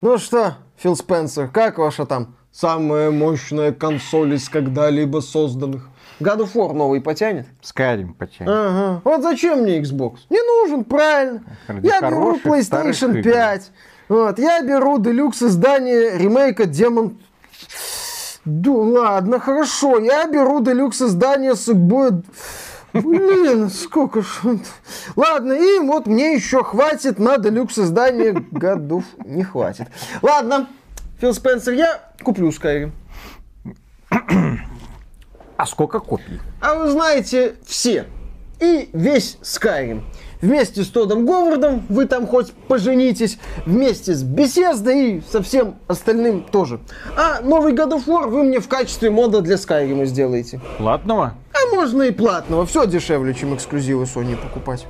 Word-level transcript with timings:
Ну 0.00 0.16
что, 0.16 0.54
Фил 0.76 0.94
Спенсер, 0.94 1.48
как 1.48 1.78
ваша 1.78 2.06
там 2.06 2.36
самая 2.52 3.10
мощная 3.10 3.72
консоль 3.72 4.34
из 4.34 4.48
когда-либо 4.48 5.18
созданных? 5.18 5.88
God 6.20 6.42
of 6.42 6.52
War 6.54 6.72
новый 6.72 7.00
потянет? 7.00 7.46
Skyrim 7.62 8.14
потянет. 8.14 8.48
Ага. 8.48 9.00
Вот 9.02 9.22
зачем 9.22 9.62
мне 9.62 9.80
Xbox? 9.80 10.18
Не 10.30 10.40
нужен, 10.40 10.84
правильно. 10.84 11.42
Ради 11.66 11.84
я 11.84 12.00
беру 12.00 12.36
PlayStation 12.36 13.18
игр. 13.18 13.32
5. 13.32 13.70
Вот, 14.08 14.38
я 14.38 14.62
беру 14.62 15.00
делюкс 15.00 15.42
издание 15.42 16.16
ремейка 16.16 16.62
Demon... 16.62 17.16
Да 18.44 18.70
ладно, 18.70 19.40
хорошо. 19.40 19.98
Я 19.98 20.28
беру 20.28 20.60
делюкс 20.60 21.02
издание 21.02 21.54
Sackboy... 21.54 22.22
Блин, 22.92 23.68
сколько 23.70 24.22
ж... 24.22 24.26
Ладно, 25.16 25.52
и 25.52 25.78
вот 25.80 26.06
мне 26.06 26.34
еще 26.34 26.64
хватит 26.64 27.18
на 27.18 27.38
делюкс 27.38 27.78
издание 27.78 28.32
годов. 28.50 29.04
Не 29.24 29.44
хватит. 29.44 29.88
Ладно, 30.22 30.68
Фил 31.20 31.34
Спенсер, 31.34 31.74
я 31.74 32.00
куплю 32.22 32.48
Skyrim. 32.50 32.92
А 35.56 35.66
сколько 35.66 35.98
копий? 35.98 36.40
А 36.60 36.76
вы 36.76 36.90
знаете, 36.90 37.56
все. 37.66 38.06
И 38.60 38.88
весь 38.92 39.38
Skyrim. 39.42 40.02
Вместе 40.40 40.84
с 40.84 40.88
Тодом 40.88 41.26
Говардом 41.26 41.84
вы 41.88 42.06
там 42.06 42.28
хоть 42.28 42.52
поженитесь, 42.52 43.38
вместе 43.66 44.14
с 44.14 44.22
Bethesda 44.22 44.92
и 44.94 45.20
со 45.28 45.42
всем 45.42 45.74
остальным 45.88 46.44
тоже. 46.44 46.78
А 47.16 47.40
новый 47.40 47.72
God 47.72 47.94
of 47.94 48.06
War 48.06 48.28
вы 48.28 48.44
мне 48.44 48.60
в 48.60 48.68
качестве 48.68 49.10
мода 49.10 49.40
для 49.40 49.56
Skyrim 49.56 50.04
сделаете. 50.04 50.60
Платного? 50.78 51.34
Можно 51.78 52.02
и 52.02 52.10
платного, 52.10 52.66
все 52.66 52.86
дешевле, 52.86 53.32
чем 53.32 53.54
эксклюзивы 53.54 54.02
Sony 54.02 54.36
покупать. 54.36 54.84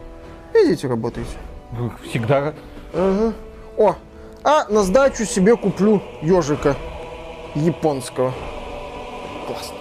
Идите 0.54 0.88
работайте. 0.88 1.32
Ну, 1.78 1.92
Всегда. 2.02 2.54
Ага. 2.94 3.34
О, 3.76 3.94
а 4.42 4.66
на 4.70 4.82
сдачу 4.82 5.26
себе 5.26 5.54
куплю 5.58 6.00
ежика 6.22 6.76
японского. 7.54 8.32
Классно. 9.46 9.76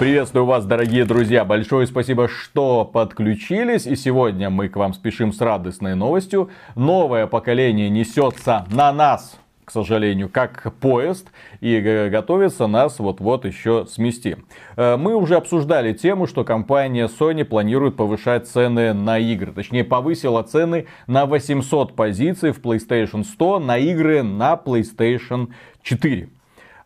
Приветствую 0.00 0.46
вас, 0.46 0.64
дорогие 0.64 1.04
друзья. 1.04 1.44
Большое 1.44 1.86
спасибо, 1.86 2.26
что 2.26 2.84
подключились. 2.84 3.86
И 3.86 3.94
сегодня 3.94 4.50
мы 4.50 4.68
к 4.68 4.74
вам 4.74 4.94
спешим 4.94 5.32
с 5.32 5.40
радостной 5.40 5.94
новостью. 5.94 6.50
Новое 6.74 7.28
поколение 7.28 7.88
несется 7.88 8.66
на 8.72 8.92
нас, 8.92 9.36
к 9.70 9.72
сожалению, 9.72 10.28
как 10.28 10.74
поезд. 10.80 11.28
И 11.60 11.76
э, 11.76 12.08
готовится 12.08 12.66
нас 12.66 12.98
вот-вот 12.98 13.44
еще 13.44 13.86
смести. 13.88 14.36
Э, 14.76 14.96
Мы 14.96 15.14
уже 15.14 15.36
обсуждали 15.36 15.92
тему, 15.92 16.26
что 16.26 16.42
компания 16.42 17.06
Sony 17.06 17.44
планирует 17.44 17.94
повышать 17.94 18.48
цены 18.48 18.92
на 18.94 19.20
игры. 19.20 19.52
Точнее, 19.52 19.84
повысила 19.84 20.42
цены 20.42 20.86
на 21.06 21.24
800 21.24 21.94
позиций 21.94 22.50
в 22.50 22.60
PlayStation 22.60 23.22
100 23.22 23.60
на 23.60 23.78
игры 23.78 24.24
на 24.24 24.54
PlayStation 24.54 25.50
4. 25.84 26.28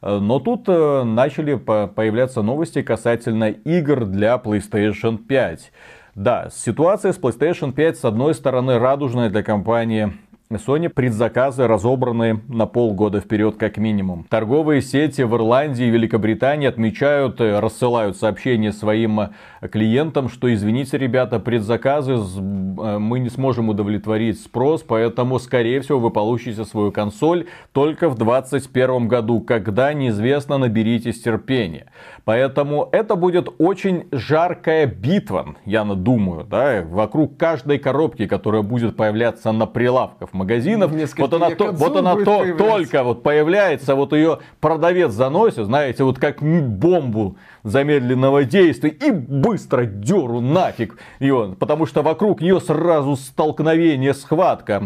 Э, 0.03 0.19
Но 0.19 0.39
тут 0.39 0.69
начали 0.69 1.55
по- 1.55 1.87
появляться 1.87 2.43
новости 2.43 2.83
касательно 2.83 3.45
игр 3.49 4.05
для 4.05 4.35
PlayStation 4.37 5.17
5. 5.17 5.73
Да, 6.15 6.51
ситуация 6.53 7.15
с 7.15 7.19
PlayStation 7.19 7.73
5 7.73 7.97
с 7.99 8.05
одной 8.05 8.35
стороны 8.35 8.79
радужная 8.79 9.31
для 9.31 9.43
компании 9.43 10.13
Sony 10.53 10.91
предзаказы 10.91 11.67
разобраны 11.67 12.43
на 12.49 12.67
полгода 12.67 13.21
вперед 13.21 13.57
как 13.57 13.79
минимум. 13.79 14.27
Торговые 14.29 14.83
сети 14.83 15.23
в 15.23 15.35
Ирландии 15.35 15.87
и 15.87 15.91
Великобритании 15.91 16.69
отмечают, 16.69 17.41
э, 17.41 17.59
рассылают 17.61 18.19
сообщения 18.19 18.71
своим 18.71 19.21
э, 19.21 19.31
клиентам, 19.73 20.29
что 20.29 20.53
извините, 20.53 20.99
ребята, 20.99 21.41
предзаказы 21.41 22.13
э, 22.13 22.99
мы 22.99 23.21
не 23.21 23.31
сможем 23.31 23.71
удовлетворить 23.71 24.39
спрос, 24.39 24.83
поэтому, 24.83 25.39
скорее 25.39 25.81
всего, 25.81 25.99
вы 25.99 26.11
получите 26.11 26.67
свою 26.67 26.93
консоль 26.93 27.47
только 27.73 28.11
в 28.11 28.17
2021 28.17 29.09
году, 29.09 29.41
когда 29.41 29.95
неизвестно, 29.95 30.59
наберитесь 30.59 31.23
терпения. 31.23 31.87
Поэтому 32.25 32.91
это 32.93 33.17
будет 33.17 33.49
очень 33.59 34.09
жаркая 34.13 34.87
битва, 34.87 35.57
я 35.65 35.85
думаю, 35.85 36.45
да, 36.45 36.83
вокруг 36.87 37.39
каждой 37.39 37.79
коробки, 37.79 38.27
которая 38.27 38.63
будет 38.63 38.97
появляться 38.97 39.51
на 39.51 39.67
прилавках 39.67 40.34
магазинов. 40.35 40.93
Несколько 40.93 41.23
Вот 41.23 41.33
она, 41.35 41.51
то, 41.51 41.73
вот 41.73 41.97
она 41.97 42.17
то, 42.17 42.41
появляться. 42.41 42.65
только 42.65 43.03
вот 43.05 43.23
появляется, 43.23 43.95
вот 43.95 44.13
ее 44.13 44.41
продавец 44.61 45.13
заносит, 45.13 45.67
знаете, 45.67 46.05
вот 46.05 46.19
как 46.19 46.43
бомбу 46.43 47.37
замедленного 47.65 48.45
действия 48.45 48.91
и 48.91 49.11
быстро 49.11 49.85
деру 49.87 50.41
нафиг 50.41 50.99
ее, 51.19 51.57
потому 51.59 51.87
что 51.87 52.03
вокруг 52.03 52.41
нее 52.41 52.61
сразу 52.61 53.17
столкновение, 53.17 54.15
схватка. 54.15 54.83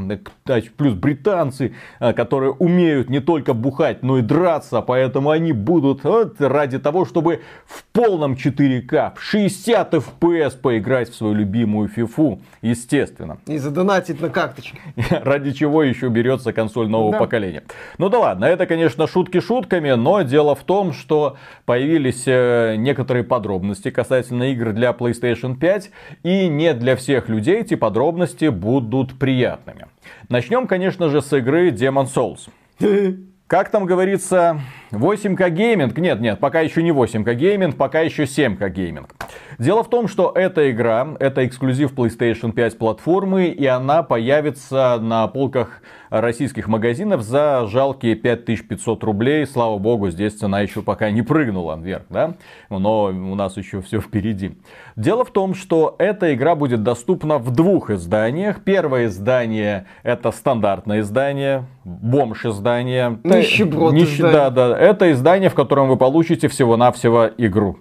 Э, 0.47 0.61
Плюс 0.77 0.95
британцы, 0.95 1.75
э, 2.01 2.13
которые 2.13 2.53
умеют 2.53 3.11
не 3.11 3.21
только 3.21 3.53
бухать, 3.53 4.03
но 4.03 4.19
и 4.19 4.23
драться, 4.23 4.81
поэтому 4.81 5.31
они 5.31 5.53
будут 5.53 6.05
вот 6.05 6.41
ради 6.41 6.79
того, 6.79 7.05
чтобы 7.05 7.41
в 7.67 7.85
полном 7.93 8.35
4К, 8.35 9.15
в 9.17 9.21
60 9.21 9.95
FPS 9.95 10.57
поиграть 10.57 11.11
в 11.11 11.15
свою 11.17 11.35
любимую 11.35 11.89
фифу, 11.89 12.41
естественно. 12.63 13.39
И 13.47 13.59
задонатить 13.59 14.21
на 14.21 14.29
карточке. 14.31 14.79
Ради 15.11 15.53
чего 15.53 15.83
еще 15.83 16.09
берется 16.09 16.53
консоль 16.53 16.89
нового 16.89 17.13
Да. 17.13 17.19
поколения. 17.19 17.65
Ну 17.99 18.09
да 18.09 18.19
ладно, 18.21 18.45
это, 18.45 18.67
конечно, 18.67 19.07
шутки 19.09 19.41
шутками, 19.41 19.91
но 19.93 20.23
дело 20.23 20.55
в 20.55 20.63
том, 20.63 20.93
что 20.93 21.37
появились 21.65 22.23
э, 22.27 22.68
некоторые 22.77 23.25
подробности 23.25 23.91
касательно 23.91 24.53
игр 24.53 24.73
для 24.73 24.91
PlayStation 24.91 25.57
5, 25.57 25.91
и 26.23 26.49
не 26.49 26.75
для 26.75 26.97
всех 26.97 27.29
людей 27.29 27.61
эти 27.61 27.75
подробности 27.75 28.49
будут 28.49 29.19
приятными. 29.19 29.87
Начнем, 30.29 30.67
конечно 30.67 31.09
же, 31.09 31.23
с 31.23 31.33
игры 31.37 31.71
Demon 31.71 32.07
Souls. 32.07 32.49
Как 33.47 33.71
там 33.71 33.87
говорится, 33.87 34.61
8К 34.91 35.51
гейминг? 35.51 35.99
Нет, 35.99 36.21
нет, 36.21 36.39
пока 36.41 36.61
еще 36.61 36.83
не 36.83 36.91
8К 36.91 37.35
гейминг, 37.35 37.77
пока 37.77 38.01
еще 38.01 38.25
7К 38.25 38.69
гейминг. 38.71 39.15
Дело 39.59 39.83
в 39.83 39.91
том, 39.91 40.09
что 40.09 40.33
эта 40.35 40.71
игра, 40.71 41.09
это 41.19 41.47
эксклюзив 41.47 41.93
PlayStation 41.93 42.53
5 42.53 42.79
платформы, 42.79 43.47
и 43.47 43.67
она 43.67 44.03
появится 44.03 44.99
на 45.01 45.27
полках 45.29 45.83
российских 46.11 46.69
магазинов 46.69 47.23
за 47.23 47.67
жалкие 47.67 48.15
5500 48.15 49.05
рублей. 49.05 49.47
Слава 49.47 49.79
богу, 49.79 50.11
здесь 50.11 50.35
цена 50.35 50.61
еще 50.61 50.83
пока 50.83 51.11
не 51.11 51.23
прыгнула 51.23 51.77
вверх, 51.77 52.05
да? 52.09 52.35
Но 52.71 53.05
у 53.05 53.35
нас 53.35 53.57
еще 53.57 53.83
все 53.83 54.01
впереди. 54.01 54.57
Дело 54.97 55.25
в 55.25 55.31
том, 55.31 55.55
что 55.55 55.97
эта 55.99 56.35
игра 56.35 56.55
будет 56.55 56.83
доступна 56.83 57.39
в 57.39 57.51
двух 57.51 57.91
изданиях. 57.91 58.63
Первое 58.65 59.07
издание 59.07 59.87
это 60.03 60.31
стандартное 60.31 61.01
издание, 61.01 61.67
бомж 61.85 62.47
издание. 62.47 63.19
Нищеброд 63.25 63.93
Нищ- 63.93 64.15
издание. 64.15 64.33
Да, 64.33 64.51
да, 64.51 64.78
это 64.79 65.13
издание, 65.13 65.51
в 65.51 65.55
котором 65.55 65.89
вы 65.89 65.97
получите 65.97 66.49
всего-навсего 66.49 67.31
игру. 67.37 67.79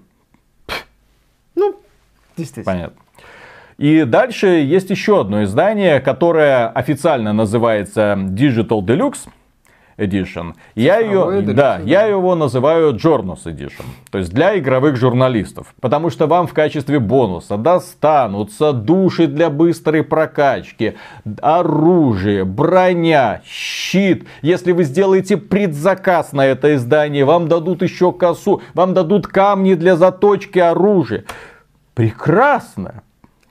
Ну, 1.55 1.75
действительно. 2.35 2.73
Понятно. 2.73 3.01
И 3.77 4.03
дальше 4.05 4.47
есть 4.47 4.89
еще 4.89 5.21
одно 5.21 5.43
издание, 5.43 5.99
которое 5.99 6.67
официально 6.67 7.31
называется 7.31 8.15
Digital 8.17 8.81
Deluxe 8.81 9.29
Edition. 9.97 10.53
Я 10.75 11.01
Цифровой 11.01 11.41
ее, 11.41 11.53
да. 11.53 11.79
я 11.83 12.03
его 12.05 12.35
называю 12.35 12.93
Journos 12.93 13.45
Edition. 13.45 13.83
То 14.11 14.19
есть 14.19 14.31
для 14.31 14.57
игровых 14.57 14.95
журналистов. 14.95 15.73
Потому 15.81 16.09
что 16.09 16.27
вам 16.27 16.47
в 16.47 16.53
качестве 16.53 16.99
бонуса 16.99 17.57
достанутся 17.57 18.73
души 18.73 19.27
для 19.27 19.49
быстрой 19.49 20.03
прокачки, 20.03 20.97
оружие, 21.41 22.45
броня, 22.45 23.41
щит. 23.45 24.27
Если 24.41 24.71
вы 24.71 24.83
сделаете 24.83 25.37
предзаказ 25.37 26.31
на 26.31 26.45
это 26.45 26.75
издание, 26.75 27.25
вам 27.25 27.47
дадут 27.47 27.81
еще 27.81 28.11
косу, 28.11 28.61
вам 28.73 28.93
дадут 28.93 29.27
камни 29.27 29.73
для 29.73 29.95
заточки 29.95 30.59
оружия. 30.59 31.25
Прекрасно. 31.95 33.01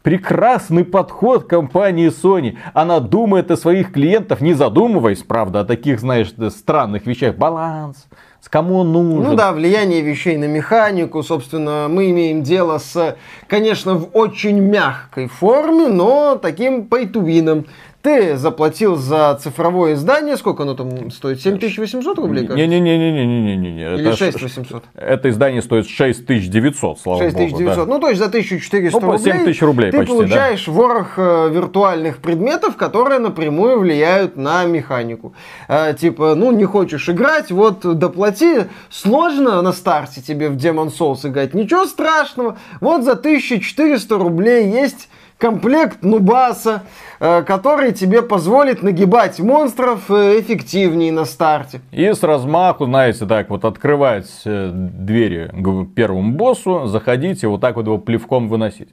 Прекрасный 0.07 0.85
подход 0.85 1.49
компании 1.49 2.11
Sony. 2.11 2.57
Она 2.75 3.01
думает 3.01 3.51
о 3.51 3.57
своих 3.57 3.93
клиентах, 3.93 4.41
не 4.41 4.55
задумываясь, 4.55 5.25
правда, 5.25 5.63
о 5.63 5.65
таких, 5.65 5.99
знаешь, 5.99 6.33
странных 6.51 7.07
вещах. 7.07 7.35
Баланс, 7.35 8.07
с 8.41 8.49
кому 8.49 8.77
он 8.77 8.93
нужен. 8.93 9.25
Ну 9.25 9.35
да, 9.35 9.51
влияние 9.51 10.03
вещей 10.03 10.37
на 10.37 10.45
механику, 10.45 11.25
собственно, 11.25 11.89
мы 11.91 12.13
имеем 12.13 12.45
дело 12.45 12.79
с, 12.79 13.17
конечно, 13.49 13.97
в 13.97 14.11
очень 14.13 14.61
мягкой 14.61 15.27
форме, 15.27 15.89
но 15.89 16.39
таким 16.41 16.87
пейтувином. 16.87 17.67
Ты 18.07 18.37
заплатил 18.37 18.95
за 18.95 19.37
цифровое 19.43 19.95
издание, 19.95 20.37
сколько 20.37 20.63
оно 20.63 20.75
там 20.75 21.11
стоит? 21.11 21.41
7800 21.41 22.17
рублей? 22.21 22.47
кажется? 22.47 22.65
Не-не-не-не-не-не. 22.65 23.83
Или 23.83 24.11
Это, 24.11 24.17
6800? 24.17 24.85
это 24.95 25.29
издание 25.29 25.61
стоит 25.61 25.89
6900, 25.89 27.01
слава 27.01 27.19
6900. 27.25 27.59
богу. 27.59 27.75
да. 27.75 27.85
Ну, 27.87 27.99
то 27.99 28.09
есть 28.11 28.21
за 28.21 28.27
1400 28.27 29.01
Ну, 29.01 29.07
рублей, 29.11 29.33
7000 29.33 29.63
рублей 29.63 29.91
ты 29.91 29.99
почти, 29.99 30.13
да. 30.13 30.19
получаешь 30.19 30.69
ворох 30.69 31.15
э, 31.17 31.49
виртуальных 31.53 32.19
предметов, 32.19 32.77
которые 32.77 33.19
напрямую 33.19 33.81
влияют 33.81 34.37
на 34.37 34.65
механику. 34.67 35.35
Э, 35.67 35.93
типа, 35.93 36.37
ну, 36.37 36.53
не 36.53 36.65
хочешь 36.65 37.09
играть, 37.09 37.51
вот 37.51 37.81
доплати. 37.99 38.67
Сложно 38.89 39.63
на 39.63 39.73
старте 39.73 40.23
тебе 40.23 40.49
в 40.49 40.55
Demon 40.55 40.93
Souls 40.97 41.27
играть, 41.29 41.55
ничего 41.55 41.85
страшного. 41.87 42.57
Вот 42.81 43.03
за 43.03 43.17
1400 43.17 44.17
рублей 44.17 44.71
есть 44.71 45.09
комплект 45.39 46.03
Нубаса, 46.03 46.83
э, 47.21 47.43
который 47.43 47.93
тебе 47.93 48.23
позволит 48.23 48.83
нагибать 48.83 49.39
монстров 49.39 50.11
э, 50.11 50.41
эффективнее 50.41 51.13
на 51.13 51.25
старте. 51.25 51.81
И 51.93 52.05
с 52.05 52.23
размаху, 52.23 52.87
знаете, 52.87 53.27
так 53.27 53.51
вот 53.51 53.65
открывать 53.65 54.31
э, 54.45 54.71
двери 54.73 55.51
к 55.53 55.95
первому 55.95 56.33
боссу, 56.33 56.87
заходить 56.87 57.43
и 57.43 57.47
вот 57.47 57.61
так 57.61 57.77
вот 57.77 57.87
его 57.87 57.99
плевком 57.99 58.49
выносить. 58.49 58.89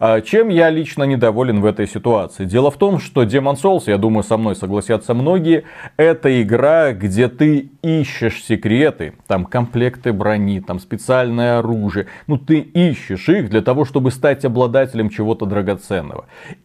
А 0.00 0.20
Чем 0.20 0.48
я 0.48 0.70
лично 0.70 1.04
недоволен 1.04 1.60
в 1.60 1.66
этой 1.66 1.86
ситуации? 1.86 2.44
Дело 2.44 2.70
в 2.72 2.76
том, 2.76 2.98
что 2.98 3.22
Demon 3.22 3.54
Souls, 3.54 3.84
я 3.86 3.96
думаю, 3.96 4.24
со 4.24 4.36
мной 4.36 4.56
согласятся 4.56 5.14
многие, 5.14 5.64
это 5.96 6.42
игра, 6.42 6.92
где 6.92 7.28
ты 7.28 7.70
ищешь 7.82 8.42
секреты, 8.42 9.12
там 9.28 9.44
комплекты 9.44 10.12
брони, 10.12 10.60
там 10.60 10.80
специальное 10.80 11.58
оружие. 11.58 12.06
Ну, 12.26 12.38
ты 12.38 12.58
ищешь 12.58 13.28
их 13.28 13.50
для 13.50 13.62
того, 13.62 13.84
чтобы 13.84 14.10
стать 14.10 14.44
обладателем 14.44 15.08
чего-то 15.10 15.46
драгоценного. 15.46 15.83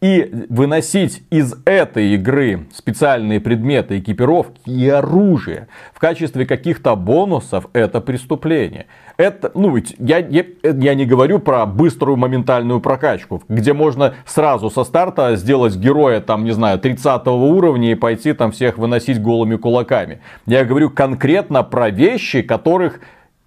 И 0.00 0.46
выносить 0.48 1.22
из 1.30 1.54
этой 1.64 2.14
игры 2.14 2.66
специальные 2.72 3.40
предметы, 3.40 3.98
экипировки 3.98 4.68
и 4.68 4.88
оружие 4.88 5.68
в 5.92 5.98
качестве 5.98 6.46
каких-то 6.46 6.96
бонусов, 6.96 7.66
это 7.72 8.00
преступление. 8.00 8.86
Это, 9.16 9.50
ну, 9.54 9.76
я, 9.98 10.18
я, 10.18 10.44
я 10.62 10.94
не 10.94 11.04
говорю 11.04 11.40
про 11.40 11.66
быструю 11.66 12.16
моментальную 12.16 12.80
прокачку, 12.80 13.42
где 13.48 13.74
можно 13.74 14.14
сразу 14.24 14.70
со 14.70 14.82
старта 14.84 15.36
сделать 15.36 15.76
героя, 15.76 16.20
там, 16.20 16.44
не 16.44 16.52
знаю, 16.52 16.78
30 16.78 17.26
уровня 17.26 17.92
и 17.92 17.94
пойти 17.94 18.32
там 18.32 18.50
всех 18.50 18.78
выносить 18.78 19.20
голыми 19.20 19.56
кулаками. 19.56 20.20
Я 20.46 20.64
говорю 20.64 20.88
конкретно 20.88 21.62
про 21.62 21.90
вещи, 21.90 22.40
которых 22.42 23.00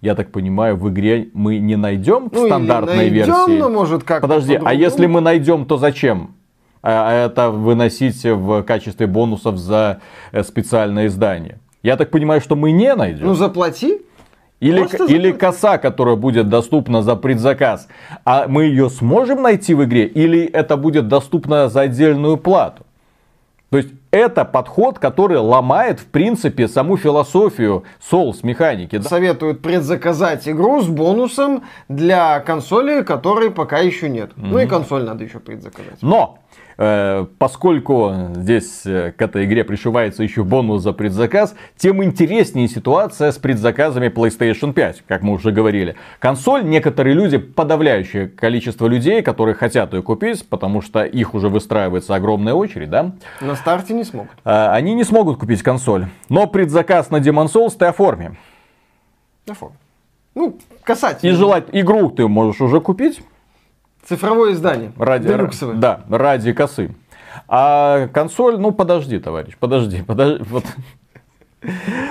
я 0.04 0.14
так 0.14 0.30
понимаю, 0.30 0.76
в 0.76 0.88
игре 0.90 1.28
мы 1.32 1.58
не 1.58 1.76
найдем 1.76 2.28
Ну, 2.30 2.46
стандартной 2.46 2.96
найдем, 2.96 3.14
версии. 3.14 3.58
но 3.58 3.70
может 3.70 4.04
как 4.04 4.20
Подожди, 4.20 4.60
а 4.62 4.74
если 4.74 5.06
мы 5.06 5.20
найдем, 5.22 5.64
то 5.64 5.78
зачем? 5.78 6.34
А 6.82 7.10
это 7.26 7.50
выносить 7.50 8.22
в 8.24 8.62
качестве 8.64 9.06
бонусов 9.06 9.56
за 9.56 10.00
э, 10.32 10.42
специальное 10.42 11.06
издание. 11.06 11.58
Я 11.82 11.96
так 11.96 12.10
понимаю, 12.10 12.42
что 12.42 12.54
мы 12.56 12.72
не 12.72 12.94
найдем. 12.94 13.26
Ну, 13.26 13.34
заплати. 13.34 14.02
Или, 14.60 14.80
Просто 14.80 15.04
или 15.06 15.30
заплати. 15.32 15.38
коса, 15.38 15.78
которая 15.78 16.16
будет 16.16 16.50
доступна 16.50 17.02
за 17.02 17.16
предзаказ. 17.16 17.88
А 18.26 18.46
мы 18.46 18.64
ее 18.64 18.90
сможем 18.90 19.40
найти 19.42 19.72
в 19.74 19.82
игре? 19.84 20.04
Или 20.06 20.44
это 20.44 20.76
будет 20.76 21.08
доступно 21.08 21.68
за 21.70 21.80
отдельную 21.80 22.36
плату? 22.36 22.84
То 23.70 23.78
есть 23.78 23.88
это 24.14 24.44
подход, 24.44 25.00
который 25.00 25.38
ломает, 25.38 25.98
в 25.98 26.06
принципе, 26.06 26.68
саму 26.68 26.96
философию 26.96 27.82
Souls 28.00 28.38
механики. 28.44 29.00
Советуют 29.00 29.60
предзаказать 29.60 30.48
игру 30.48 30.80
с 30.80 30.86
бонусом 30.86 31.64
для 31.88 32.38
консоли, 32.40 33.02
которой 33.02 33.50
пока 33.50 33.78
еще 33.78 34.08
нет. 34.08 34.30
Ну 34.36 34.60
и 34.60 34.66
консоль 34.66 35.02
надо 35.02 35.24
еще 35.24 35.40
предзаказать. 35.40 36.00
Но 36.00 36.38
поскольку 37.38 38.12
здесь 38.34 38.82
э, 38.84 39.12
к 39.16 39.22
этой 39.22 39.44
игре 39.44 39.62
пришивается 39.64 40.22
еще 40.22 40.42
бонус 40.42 40.82
за 40.82 40.92
предзаказ, 40.92 41.54
тем 41.76 42.02
интереснее 42.02 42.68
ситуация 42.68 43.30
с 43.30 43.38
предзаказами 43.38 44.08
PlayStation 44.08 44.72
5, 44.72 45.04
как 45.06 45.22
мы 45.22 45.34
уже 45.34 45.52
говорили. 45.52 45.94
Консоль, 46.18 46.64
некоторые 46.64 47.14
люди, 47.14 47.38
подавляющее 47.38 48.28
количество 48.28 48.86
людей, 48.86 49.22
которые 49.22 49.54
хотят 49.54 49.92
ее 49.94 50.02
купить, 50.02 50.48
потому 50.48 50.80
что 50.80 51.04
их 51.04 51.34
уже 51.34 51.48
выстраивается 51.48 52.14
огромная 52.14 52.54
очередь, 52.54 52.90
да, 52.90 53.12
На 53.40 53.54
старте 53.54 53.94
не 53.94 54.04
смогут. 54.04 54.32
э, 54.44 54.66
они 54.70 54.94
не 54.94 55.04
смогут 55.04 55.38
купить 55.38 55.62
консоль. 55.62 56.06
Но 56.28 56.46
предзаказ 56.46 57.10
на 57.10 57.18
Demon 57.18 57.46
Souls 57.46 57.74
ты 57.78 57.84
оформи. 57.86 58.36
Оформи. 59.48 59.76
Ну, 60.34 60.58
касательно. 60.82 61.30
И 61.30 61.32
желать 61.34 61.64
игру 61.72 62.10
ты 62.10 62.26
можешь 62.26 62.60
уже 62.60 62.80
купить, 62.80 63.22
Цифровое 64.06 64.52
издание. 64.52 64.92
Ради, 64.98 65.26
Делюксовое. 65.28 65.76
да, 65.76 66.00
ради 66.08 66.52
косы. 66.52 66.94
А 67.48 68.08
консоль, 68.08 68.58
ну 68.58 68.70
подожди, 68.72 69.18
товарищ, 69.18 69.56
подожди, 69.58 70.02
подожди. 70.02 70.44
Вот. 70.50 70.64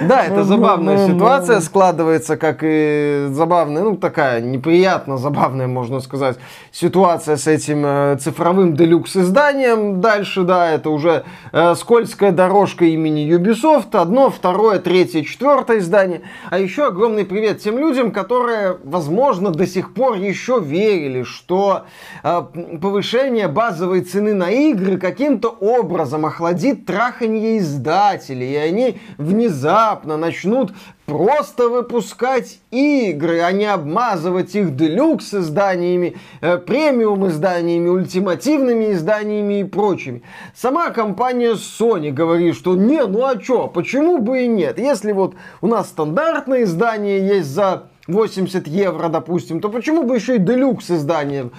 Да, 0.07 0.25
это 0.25 0.43
забавная 0.43 0.97
ну, 0.97 1.07
ну. 1.07 1.13
ситуация 1.13 1.59
складывается, 1.61 2.37
как 2.37 2.59
и 2.61 3.27
забавная, 3.29 3.83
ну 3.83 3.97
такая 3.97 4.41
неприятно 4.41 5.17
забавная, 5.17 5.67
можно 5.67 5.99
сказать, 5.99 6.37
ситуация 6.71 7.37
с 7.37 7.47
этим 7.47 7.83
э, 7.85 8.17
цифровым 8.19 8.75
делюкс 8.75 9.15
изданием. 9.15 10.01
Дальше, 10.01 10.43
да, 10.43 10.71
это 10.71 10.89
уже 10.89 11.23
э, 11.51 11.75
скользкая 11.75 12.31
дорожка 12.31 12.85
имени 12.85 13.27
Ubisoft. 13.27 13.95
Одно, 13.95 14.29
второе, 14.29 14.79
третье, 14.79 15.23
четвертое 15.23 15.79
издание. 15.79 16.21
А 16.49 16.57
еще 16.59 16.87
огромный 16.87 17.25
привет 17.25 17.61
тем 17.61 17.77
людям, 17.77 18.11
которые, 18.11 18.77
возможно, 18.83 19.51
до 19.51 19.67
сих 19.67 19.93
пор 19.93 20.15
еще 20.15 20.59
верили, 20.59 21.23
что 21.23 21.83
э, 22.23 22.41
повышение 22.81 23.47
базовой 23.47 24.01
цены 24.01 24.33
на 24.33 24.49
игры 24.49 24.97
каким-то 24.97 25.49
образом 25.49 26.25
охладит 26.25 26.85
траханье 26.85 27.59
издателей, 27.59 28.53
и 28.53 28.55
они 28.55 28.97
внезапно 29.43 30.17
начнут 30.17 30.71
просто 31.05 31.67
выпускать 31.67 32.59
игры, 32.71 33.41
а 33.41 33.51
не 33.51 33.65
обмазывать 33.65 34.55
их 34.55 34.75
делюкс 34.75 35.33
изданиями, 35.33 36.15
э, 36.41 36.57
премиум 36.57 37.27
изданиями, 37.27 37.89
ультимативными 37.89 38.93
изданиями 38.93 39.59
и 39.61 39.63
прочими. 39.63 40.23
Сама 40.55 40.91
компания 40.91 41.53
Sony 41.53 42.11
говорит, 42.11 42.55
что 42.55 42.75
не, 42.75 43.05
ну 43.05 43.25
а 43.25 43.37
чё, 43.37 43.67
почему 43.67 44.19
бы 44.19 44.43
и 44.43 44.47
нет? 44.47 44.79
Если 44.79 45.11
вот 45.11 45.35
у 45.61 45.67
нас 45.67 45.89
стандартное 45.89 46.63
издание 46.63 47.19
есть 47.27 47.49
за 47.49 47.83
80 48.07 48.67
евро, 48.67 49.07
допустим, 49.07 49.61
то 49.61 49.69
почему 49.69 50.03
бы 50.03 50.15
еще 50.15 50.35
и 50.35 50.39
делюкс 50.39 50.91
издание 50.91 51.51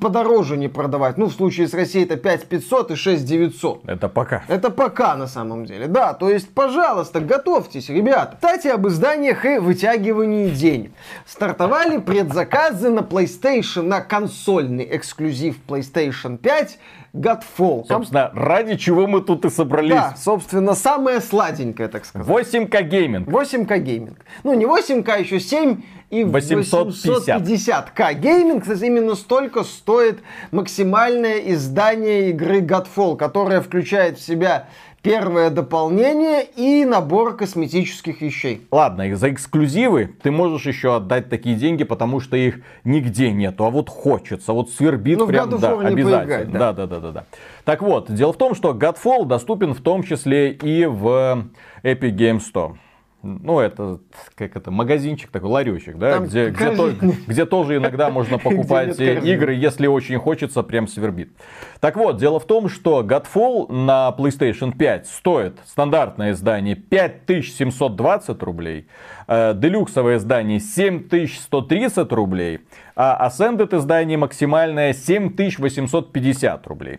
подороже 0.00 0.56
не 0.56 0.68
продавать? 0.68 1.18
Ну, 1.18 1.26
в 1.26 1.32
случае 1.32 1.68
с 1.68 1.74
Россией 1.74 2.04
это 2.04 2.16
5500 2.16 2.90
и 2.90 2.94
6900. 2.96 3.82
Это 3.86 4.08
пока. 4.08 4.42
Это 4.48 4.70
пока 4.70 5.14
на 5.14 5.26
самом 5.28 5.66
деле. 5.66 5.86
Да, 5.86 6.12
то 6.14 6.28
есть, 6.28 6.52
пожалуйста, 6.52 7.20
готовьтесь, 7.20 7.88
ребята. 7.88 8.34
Кстати, 8.36 8.68
об 8.68 8.88
изданиях 8.88 9.44
и 9.44 9.58
вытягивании 9.58 10.50
денег. 10.50 10.90
Стартовали 11.26 11.98
предзаказы 11.98 12.90
на 12.90 13.00
PlayStation, 13.00 13.82
на 13.82 14.00
консольный 14.00 14.88
эксклюзив 14.90 15.56
PlayStation 15.68 16.38
5 16.38 16.78
Godfall. 17.14 17.86
Ком- 17.86 17.86
Собственно, 17.86 18.30
ради 18.34 18.76
чего 18.76 19.06
мы 19.06 19.20
тут 19.20 19.44
и 19.44 19.50
собрались. 19.50 19.90
Да, 19.92 20.14
собственно, 20.16 20.74
самое 20.74 21.20
сладенькое, 21.20 21.88
так 21.88 22.04
сказать. 22.04 22.26
8К 22.26 22.82
гейминг. 22.82 23.28
8К 23.28 23.78
гейминг. 23.78 24.18
Ну, 24.42 24.54
не 24.54 24.64
8К, 24.66 25.20
еще 25.20 25.38
7 25.38 25.83
и 26.10 26.24
850. 26.24 27.42
850К 27.42 28.14
гейминг. 28.14 28.62
Кстати, 28.62 28.84
именно 28.84 29.14
столько 29.14 29.64
стоит 29.64 30.20
максимальное 30.52 31.38
издание 31.52 32.30
игры 32.30 32.60
Godfall, 32.60 33.16
которое 33.16 33.60
включает 33.60 34.18
в 34.18 34.22
себя 34.22 34.68
первое 35.04 35.50
дополнение 35.50 36.44
и 36.56 36.84
набор 36.86 37.36
косметических 37.36 38.22
вещей. 38.22 38.66
Ладно, 38.70 39.14
за 39.14 39.30
эксклюзивы 39.30 40.10
ты 40.22 40.30
можешь 40.30 40.66
еще 40.66 40.96
отдать 40.96 41.28
такие 41.28 41.56
деньги, 41.56 41.84
потому 41.84 42.20
что 42.20 42.36
их 42.38 42.60
нигде 42.84 43.30
нету. 43.30 43.64
А 43.66 43.70
вот 43.70 43.90
хочется, 43.90 44.54
вот 44.54 44.70
свербит 44.70 45.18
Ну, 45.18 45.26
прям, 45.26 45.50
да, 45.50 45.56
обязательно. 45.78 46.24
поиграть, 46.24 46.50
да. 46.50 46.58
да. 46.58 46.72
да, 46.72 46.86
да, 46.86 47.00
да, 47.00 47.12
да. 47.12 47.24
Так 47.64 47.82
вот, 47.82 48.10
дело 48.10 48.32
в 48.32 48.38
том, 48.38 48.54
что 48.54 48.72
Godfall 48.72 49.26
доступен 49.26 49.74
в 49.74 49.80
том 49.82 50.02
числе 50.04 50.52
и 50.52 50.86
в 50.86 51.48
Epic 51.82 52.16
Games 52.16 52.42
Store. 52.52 52.76
Ну, 53.24 53.58
это, 53.58 54.00
как 54.34 54.54
это, 54.56 54.70
магазинчик 54.70 55.30
такой, 55.30 55.48
ларечек, 55.48 55.96
да, 55.96 56.12
Там 56.14 56.24
где, 56.26 56.50
где, 56.50 56.70
то- 56.70 56.92
где 57.26 57.46
тоже 57.46 57.76
иногда 57.76 58.10
можно 58.10 58.38
покупать 58.38 59.00
игры, 59.00 59.54
если 59.54 59.86
очень 59.86 60.18
хочется, 60.18 60.62
прям 60.62 60.86
свербит. 60.86 61.32
Так 61.80 61.96
вот, 61.96 62.18
дело 62.18 62.38
в 62.38 62.44
том, 62.46 62.68
что 62.68 63.02
Godfall 63.02 63.72
на 63.72 64.14
PlayStation 64.16 64.76
5 64.76 65.06
стоит 65.06 65.58
стандартное 65.66 66.32
издание 66.32 66.76
5720 66.76 68.42
рублей, 68.42 68.86
э, 69.26 69.54
делюксовое 69.54 70.18
издание 70.18 70.60
7130 70.60 72.12
рублей, 72.12 72.60
а 72.96 73.26
Ascended 73.28 73.76
издание 73.76 74.18
максимальное 74.18 74.92
7850 74.92 76.66
рублей. 76.66 76.98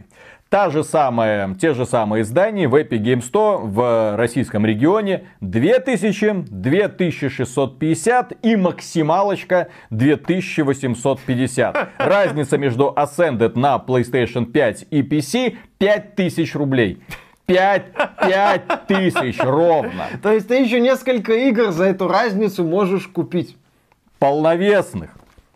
Та 0.55 0.69
же 0.69 0.85
самая, 0.85 1.53
те 1.55 1.74
же 1.74 1.85
самые 1.85 2.21
издания 2.21 2.69
в 2.69 2.75
Epic 2.75 3.01
Games 3.01 3.29
Store 3.29 3.57
в 3.57 4.15
российском 4.15 4.65
регионе 4.65 5.25
2000, 5.41 6.45
2650 6.50 8.33
и 8.41 8.55
максималочка 8.55 9.67
2850. 9.89 11.89
Разница 11.97 12.57
между 12.57 12.93
Ascended 12.95 13.59
на 13.59 13.83
PlayStation 13.85 14.45
5 14.45 14.85
и 14.91 15.01
PC 15.01 15.57
5000 15.77 16.55
рублей. 16.55 17.03
5, 17.47 17.91
5 18.21 18.88
тысяч 18.88 19.38
ровно. 19.39 20.05
То 20.24 20.31
есть 20.31 20.47
ты 20.47 20.63
еще 20.63 20.79
несколько 20.79 21.33
игр 21.33 21.71
за 21.71 21.83
эту 21.83 22.07
разницу 22.07 22.63
можешь 22.63 23.07
купить. 23.07 23.57
Полновесных, 24.19 25.09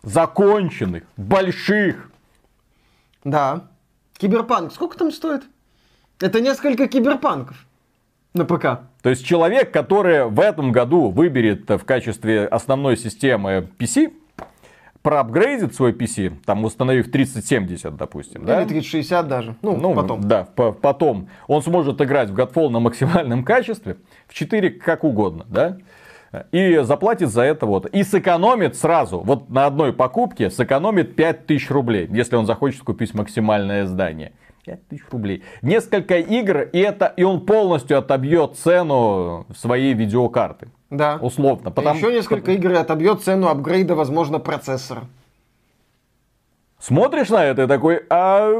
законченных, 0.03 1.03
больших. 1.15 2.11
Да. 3.23 3.68
Киберпанк. 4.19 4.71
Сколько 4.73 4.97
там 4.97 5.11
стоит? 5.11 5.43
Это 6.19 6.41
несколько 6.41 6.87
киберпанков 6.87 7.65
на 8.33 8.45
ПК. 8.45 8.81
То 9.01 9.09
есть 9.09 9.25
человек, 9.25 9.71
который 9.71 10.25
в 10.27 10.39
этом 10.39 10.71
году 10.71 11.09
выберет 11.09 11.69
в 11.69 11.79
качестве 11.85 12.45
основной 12.45 12.97
системы 12.97 13.67
PC, 13.79 14.13
проапгрейдит 15.01 15.73
свой 15.73 15.93
PC, 15.93 16.33
там 16.45 16.65
установив 16.65 17.09
3070, 17.09 17.95
допустим, 17.95 18.43
да? 18.45 18.59
Или 18.61 18.67
3060 18.67 19.27
даже. 19.27 19.55
Ну, 19.61 19.77
Ну, 19.77 19.95
потом. 19.95 20.21
Да, 20.21 20.43
по- 20.43 20.73
потом. 20.73 21.29
Он 21.47 21.63
сможет 21.63 22.01
играть 22.01 22.29
в 22.29 22.35
Godfall 22.35 22.69
на 22.69 22.79
максимальном 22.81 23.45
качестве, 23.45 23.95
в 24.27 24.33
4 24.33 24.69
как 24.71 25.05
угодно, 25.05 25.45
да? 25.47 25.77
И 26.51 26.79
заплатит 26.83 27.29
за 27.29 27.41
это 27.41 27.65
вот. 27.65 27.87
И 27.87 28.03
сэкономит 28.03 28.75
сразу, 28.75 29.19
вот 29.19 29.49
на 29.49 29.65
одной 29.65 29.93
покупке, 29.93 30.49
сэкономит 30.49 31.15
5000 31.15 31.69
рублей, 31.71 32.07
если 32.11 32.35
он 32.35 32.45
захочет 32.45 32.83
купить 32.83 33.13
максимальное 33.13 33.85
издание. 33.85 34.33
5000 34.65 35.03
рублей. 35.11 35.43
Несколько 35.61 36.19
игр, 36.19 36.61
и, 36.61 36.79
это, 36.79 37.11
и 37.17 37.23
он 37.23 37.45
полностью 37.45 37.97
отобьет 37.97 38.55
цену 38.55 39.47
своей 39.55 39.93
видеокарты. 39.93 40.69
Да. 40.89 41.17
Условно. 41.21 41.71
Потому, 41.71 41.97
Еще 41.97 42.11
несколько 42.11 42.51
игр 42.51 42.71
и 42.71 42.75
отобьет 42.75 43.21
цену 43.21 43.47
апгрейда, 43.47 43.95
возможно, 43.95 44.39
процессора. 44.39 45.03
Смотришь 46.79 47.27
на 47.27 47.43
это 47.43 47.63
и 47.63 47.67
такой, 47.67 48.03
а 48.09 48.51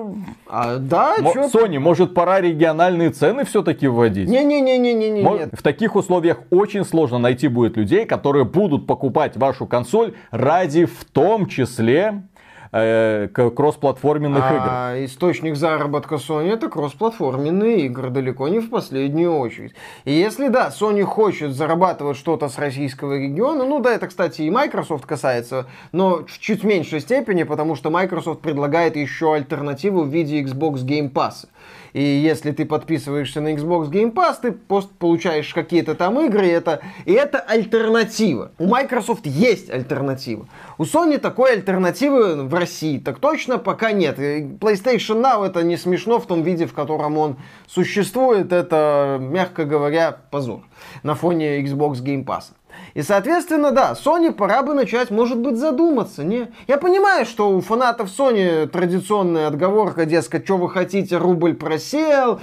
А, 0.46 0.76
да, 0.78 1.16
чё? 1.34 1.48
Sony, 1.48 1.80
может 1.80 2.14
пора 2.14 2.42
региональные 2.42 3.12
цены 3.12 3.46
все-таки 3.46 3.88
вводить? 3.88 4.28
Не-не-не-не-не-не. 4.28 5.22
Мо-. 5.22 5.50
В 5.54 5.64
таких 5.64 5.96
условиях 5.96 6.40
очень 6.50 6.84
сложно 6.84 7.18
найти 7.18 7.48
будет 7.48 7.78
людей, 7.78 8.06
которые 8.06 8.44
будут 8.44 8.88
покупать 8.88 9.38
вашу 9.38 9.66
консоль 9.66 10.16
ради 10.32 10.84
в 10.84 11.06
том 11.06 11.46
числе 11.48 12.24
э, 12.72 13.28
кроссплатформенных 13.28 14.52
игр. 14.52 14.68
А 14.68 15.06
источник 15.06 15.56
заработка 15.56 16.16
Sony 16.16 16.54
это 16.54 16.70
кроссплатформенные 16.70 17.86
игры, 17.86 18.10
далеко 18.10 18.48
не 18.48 18.60
в 18.60 18.70
последнюю 18.70 19.38
очередь. 19.38 19.74
И 20.06 20.14
если, 20.14 20.48
да, 20.48 20.70
Sony 20.70 21.04
хочет 21.04 21.54
зарабатывать 21.54 22.18
что-то 22.18 22.50
с 22.50 22.58
российского 22.58 23.18
региона, 23.18 23.66
ну 23.66 23.80
да, 23.80 23.94
это, 23.94 24.08
кстати, 24.08 24.42
и 24.44 24.50
Microsoft 24.50 25.06
касается, 25.06 25.68
но 25.92 26.26
в 26.26 26.40
чуть 26.40 26.64
меньшей 26.64 27.00
степени, 27.00 27.44
потому 27.44 27.76
что 27.76 27.90
Microsoft 27.90 28.42
предлагает 28.42 28.96
еще 28.96 29.34
альтернативу 29.34 30.04
в 30.04 30.10
виде 30.10 30.42
Xbox 30.42 30.86
Game 30.86 31.12
Pass. 31.12 31.48
И 31.93 32.01
если 32.01 32.51
ты 32.51 32.65
подписываешься 32.65 33.41
на 33.41 33.53
Xbox 33.53 33.89
Game 33.89 34.13
Pass, 34.13 34.36
ты 34.41 34.51
просто 34.51 34.93
получаешь 34.98 35.53
какие-то 35.53 35.96
там 35.96 36.19
игры, 36.22 36.48
и 36.48 36.51
это, 36.51 36.81
и 37.05 37.13
это 37.13 37.39
альтернатива. 37.39 38.51
У 38.58 38.67
Microsoft 38.67 39.25
есть 39.25 39.69
альтернатива. 39.69 40.48
У 40.77 40.84
Sony 40.84 41.17
такой 41.17 41.53
альтернативы 41.53 42.43
в 42.43 42.53
России 42.53 43.00
так 43.00 43.19
точно 43.19 43.58
пока 43.58 43.91
нет. 43.91 44.19
PlayStation 44.19 45.22
Now 45.22 45.46
это 45.46 45.63
не 45.63 45.77
смешно 45.77 46.19
в 46.19 46.27
том 46.27 46.43
виде, 46.43 46.65
в 46.65 46.74
котором 46.74 47.17
он 47.17 47.38
существует. 47.67 48.51
Это, 48.51 49.17
мягко 49.19 49.65
говоря, 49.65 50.17
позор 50.31 50.62
на 51.03 51.15
фоне 51.15 51.62
Xbox 51.62 52.03
Game 52.03 52.24
Pass. 52.24 52.51
И, 52.94 53.02
соответственно, 53.02 53.72
да, 53.72 53.94
Sony 53.94 54.32
пора 54.32 54.64
бы 54.64 54.74
начать, 54.74 55.12
может 55.12 55.38
быть, 55.38 55.58
задуматься. 55.58 56.24
Не? 56.24 56.48
Я 56.68 56.78
понимаю, 56.78 57.26
что 57.26 57.50
у 57.50 57.62
фанатов 57.62 58.10
Sony 58.10 58.68
традиционная 58.68 59.48
отговорка, 59.48 60.06
дескать, 60.06 60.46
что 60.46 60.58
вы 60.58 60.70
хотите, 60.70 61.18
рубль 61.18 61.54
просел, 61.54 62.40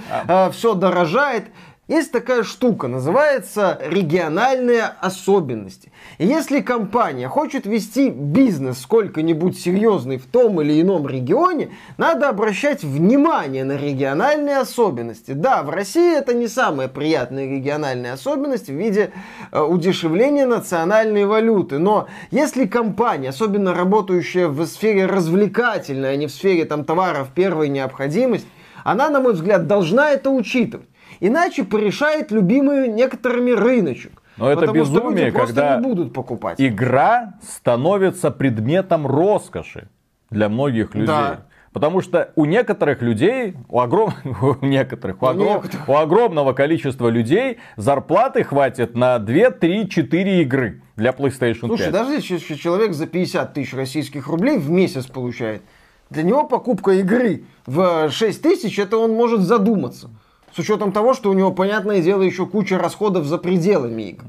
все 0.51 0.73
дорожает. 0.73 1.45
Есть 1.87 2.11
такая 2.11 2.43
штука, 2.43 2.89
называется 2.89 3.79
региональные 3.81 4.83
особенности. 4.99 5.93
И 6.17 6.27
если 6.27 6.59
компания 6.59 7.29
хочет 7.29 7.65
вести 7.65 8.09
бизнес 8.09 8.81
сколько-нибудь 8.81 9.57
серьезный 9.57 10.17
в 10.17 10.25
том 10.25 10.61
или 10.61 10.81
ином 10.81 11.07
регионе, 11.07 11.69
надо 11.97 12.27
обращать 12.27 12.83
внимание 12.83 13.63
на 13.63 13.77
региональные 13.77 14.57
особенности. 14.57 15.31
Да, 15.31 15.63
в 15.63 15.69
России 15.69 16.17
это 16.17 16.33
не 16.33 16.49
самые 16.49 16.89
приятные 16.89 17.49
региональные 17.55 18.11
особенности 18.11 18.71
в 18.71 18.75
виде 18.75 19.11
э, 19.53 19.61
удешевления 19.61 20.45
национальной 20.45 21.23
валюты. 21.23 21.77
Но 21.77 22.09
если 22.31 22.65
компания, 22.65 23.29
особенно 23.29 23.73
работающая 23.73 24.49
в 24.49 24.65
сфере 24.65 25.05
развлекательной, 25.05 26.11
а 26.11 26.15
не 26.17 26.27
в 26.27 26.31
сфере 26.31 26.65
там, 26.65 26.83
товаров 26.83 27.29
первой 27.33 27.69
необходимости, 27.69 28.47
она, 28.83 29.09
на 29.09 29.21
мой 29.21 29.33
взгляд, 29.33 29.67
должна 29.67 30.11
это 30.11 30.29
учитывать. 30.29 30.87
Иначе 31.19 31.63
порешает 31.63 32.31
любимый 32.31 32.87
некоторыми 32.87 33.51
рыночек. 33.51 34.21
Но 34.37 34.49
это 34.49 34.61
Потому 34.61 34.79
безумие, 34.79 35.31
когда 35.31 35.77
не 35.77 35.83
будут 35.83 36.13
покупать. 36.13 36.61
Игра 36.61 37.33
становится 37.41 38.29
предметом 38.31 39.07
роскоши 39.07 39.89
для 40.29 40.47
многих 40.47 40.93
людей. 40.93 41.07
Да. 41.07 41.45
Потому 41.73 42.01
что 42.01 42.31
у 42.35 42.45
некоторых 42.45 43.01
людей, 43.01 43.55
у, 43.69 43.79
огром... 43.79 44.11
у 44.41 44.65
некоторых, 44.65 45.21
у, 45.21 45.25
огром- 45.25 45.63
у 45.87 45.95
огромного 45.95 46.53
количества 46.53 47.09
людей 47.09 47.57
зарплаты 47.75 48.43
хватит 48.43 48.95
на 48.95 49.19
2, 49.19 49.51
3, 49.51 49.89
4 49.89 50.41
игры 50.41 50.81
для 50.95 51.11
PlayStation 51.11 51.61
5. 51.61 51.67
Слушай, 51.67 51.91
даже 51.91 52.13
если 52.13 52.55
человек 52.55 52.93
за 52.93 53.05
50 53.05 53.53
тысяч 53.53 53.73
российских 53.73 54.27
рублей 54.27 54.57
в 54.57 54.69
месяц 54.71 55.05
получает, 55.05 55.61
для 56.09 56.23
него 56.23 56.45
покупка 56.45 56.91
игры 56.93 57.43
в 57.65 58.09
6 58.09 58.41
тысяч, 58.41 58.79
это 58.79 58.97
он 58.97 59.11
может 59.13 59.41
задуматься. 59.41 60.09
С 60.57 60.59
учетом 60.59 60.91
того, 60.91 61.13
что 61.13 61.29
у 61.29 61.33
него, 61.33 61.51
понятное 61.51 62.01
дело, 62.01 62.23
еще 62.23 62.47
куча 62.47 62.79
расходов 62.79 63.25
за 63.25 63.37
пределами 63.37 64.01
игр. 64.01 64.23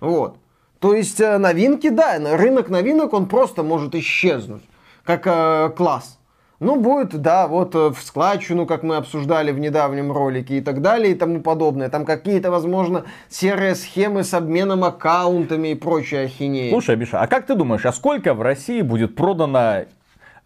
Вот. 0.00 0.38
То 0.78 0.94
есть 0.94 1.20
э, 1.20 1.36
новинки, 1.36 1.90
да, 1.90 2.18
рынок 2.18 2.70
новинок, 2.70 3.12
он 3.12 3.26
просто 3.26 3.62
может 3.62 3.94
исчезнуть, 3.94 4.62
как 5.04 5.26
э, 5.26 5.70
класс. 5.76 6.18
Ну, 6.60 6.80
будет, 6.80 7.20
да, 7.20 7.46
вот 7.46 7.74
э, 7.74 7.90
в 7.90 7.98
складчину, 8.02 8.64
как 8.64 8.84
мы 8.84 8.96
обсуждали 8.96 9.52
в 9.52 9.58
недавнем 9.58 10.10
ролике 10.12 10.56
и 10.56 10.60
так 10.62 10.80
далее 10.80 11.12
и 11.12 11.14
тому 11.14 11.42
подобное. 11.42 11.90
Там 11.90 12.06
какие-то, 12.06 12.50
возможно, 12.50 13.04
серые 13.28 13.74
схемы 13.74 14.24
с 14.24 14.32
обменом 14.32 14.82
аккаунтами 14.82 15.68
и 15.68 15.74
прочая 15.74 16.24
ахинея. 16.24 16.70
Слушай, 16.70 16.96
Миша, 16.96 17.20
а 17.20 17.26
как 17.26 17.44
ты 17.44 17.54
думаешь, 17.54 17.84
а 17.84 17.92
сколько 17.92 18.32
в 18.32 18.40
России 18.40 18.80
будет 18.80 19.14
продано 19.14 19.84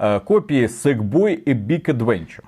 э, 0.01 0.21
копии 0.25 0.65
Sackboy 0.65 1.35
и 1.35 1.53
Big 1.53 1.85
Adventure? 1.85 2.43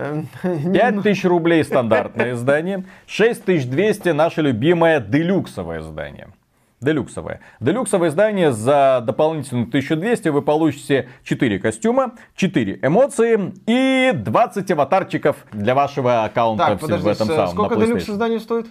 Эм, 0.00 0.28
5000 0.72 1.24
рублей 1.26 1.62
стандартное 1.64 2.32
издание, 2.34 2.84
6200 3.06 4.08
наше 4.10 4.42
любимое 4.42 5.00
делюксовое 5.00 5.80
издание. 5.80 6.28
Делюксовое. 6.80 7.40
Делюксовое 7.60 8.08
издание 8.08 8.52
за 8.52 9.02
дополнительную 9.06 9.66
1200 9.68 10.28
вы 10.28 10.40
получите 10.40 11.10
4 11.24 11.58
костюма, 11.58 12.12
4 12.36 12.78
эмоции 12.82 13.52
и 13.66 14.12
20 14.14 14.70
аватарчиков 14.70 15.36
для 15.52 15.74
вашего 15.74 16.24
аккаунта 16.24 16.64
Так, 16.68 16.78
в 16.78 16.80
подожди, 16.80 17.10
этом 17.10 17.26
с- 17.26 17.30
самом 17.34 17.48
сколько 17.48 17.76
делюкс 17.76 18.08
издание 18.08 18.40
стоит? 18.40 18.66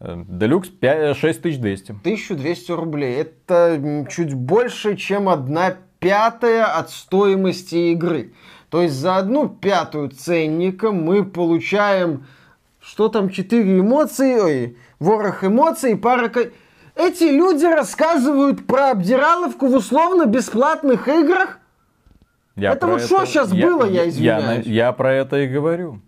Э, 0.00 0.22
Делюкс 0.28 0.68
пя- 0.68 1.14
6200. 1.14 1.92
1200 1.92 2.70
рублей. 2.72 3.16
Это 3.22 4.06
чуть 4.10 4.34
больше, 4.34 4.96
чем 4.96 5.30
одна 5.30 5.74
пятая 6.00 6.66
от 6.66 6.90
стоимости 6.90 7.92
игры. 7.92 8.34
То 8.70 8.82
есть 8.82 8.94
за 8.94 9.16
одну 9.16 9.48
пятую 9.48 10.10
ценника 10.10 10.92
мы 10.92 11.24
получаем, 11.24 12.26
что 12.80 13.08
там, 13.08 13.30
4 13.30 13.80
эмоции, 13.80 14.38
ой, 14.38 14.76
ворох 14.98 15.44
эмоций 15.44 15.96
пара... 15.96 16.30
Эти 16.94 17.24
люди 17.24 17.64
рассказывают 17.64 18.66
про 18.66 18.90
обдираловку 18.90 19.68
в 19.68 19.74
условно-бесплатных 19.76 21.06
играх? 21.06 21.58
Я 22.56 22.72
Это 22.72 22.88
вот 22.88 23.02
что 23.02 23.24
щас 23.24 23.52
было, 23.52 23.84
я 23.84 24.02
Я, 24.02 24.08
извиняюсь. 24.08 24.66
я 24.66 24.92
про 24.92 25.12
это 25.12 25.36
и 25.38 25.46
говорю. 25.46 26.00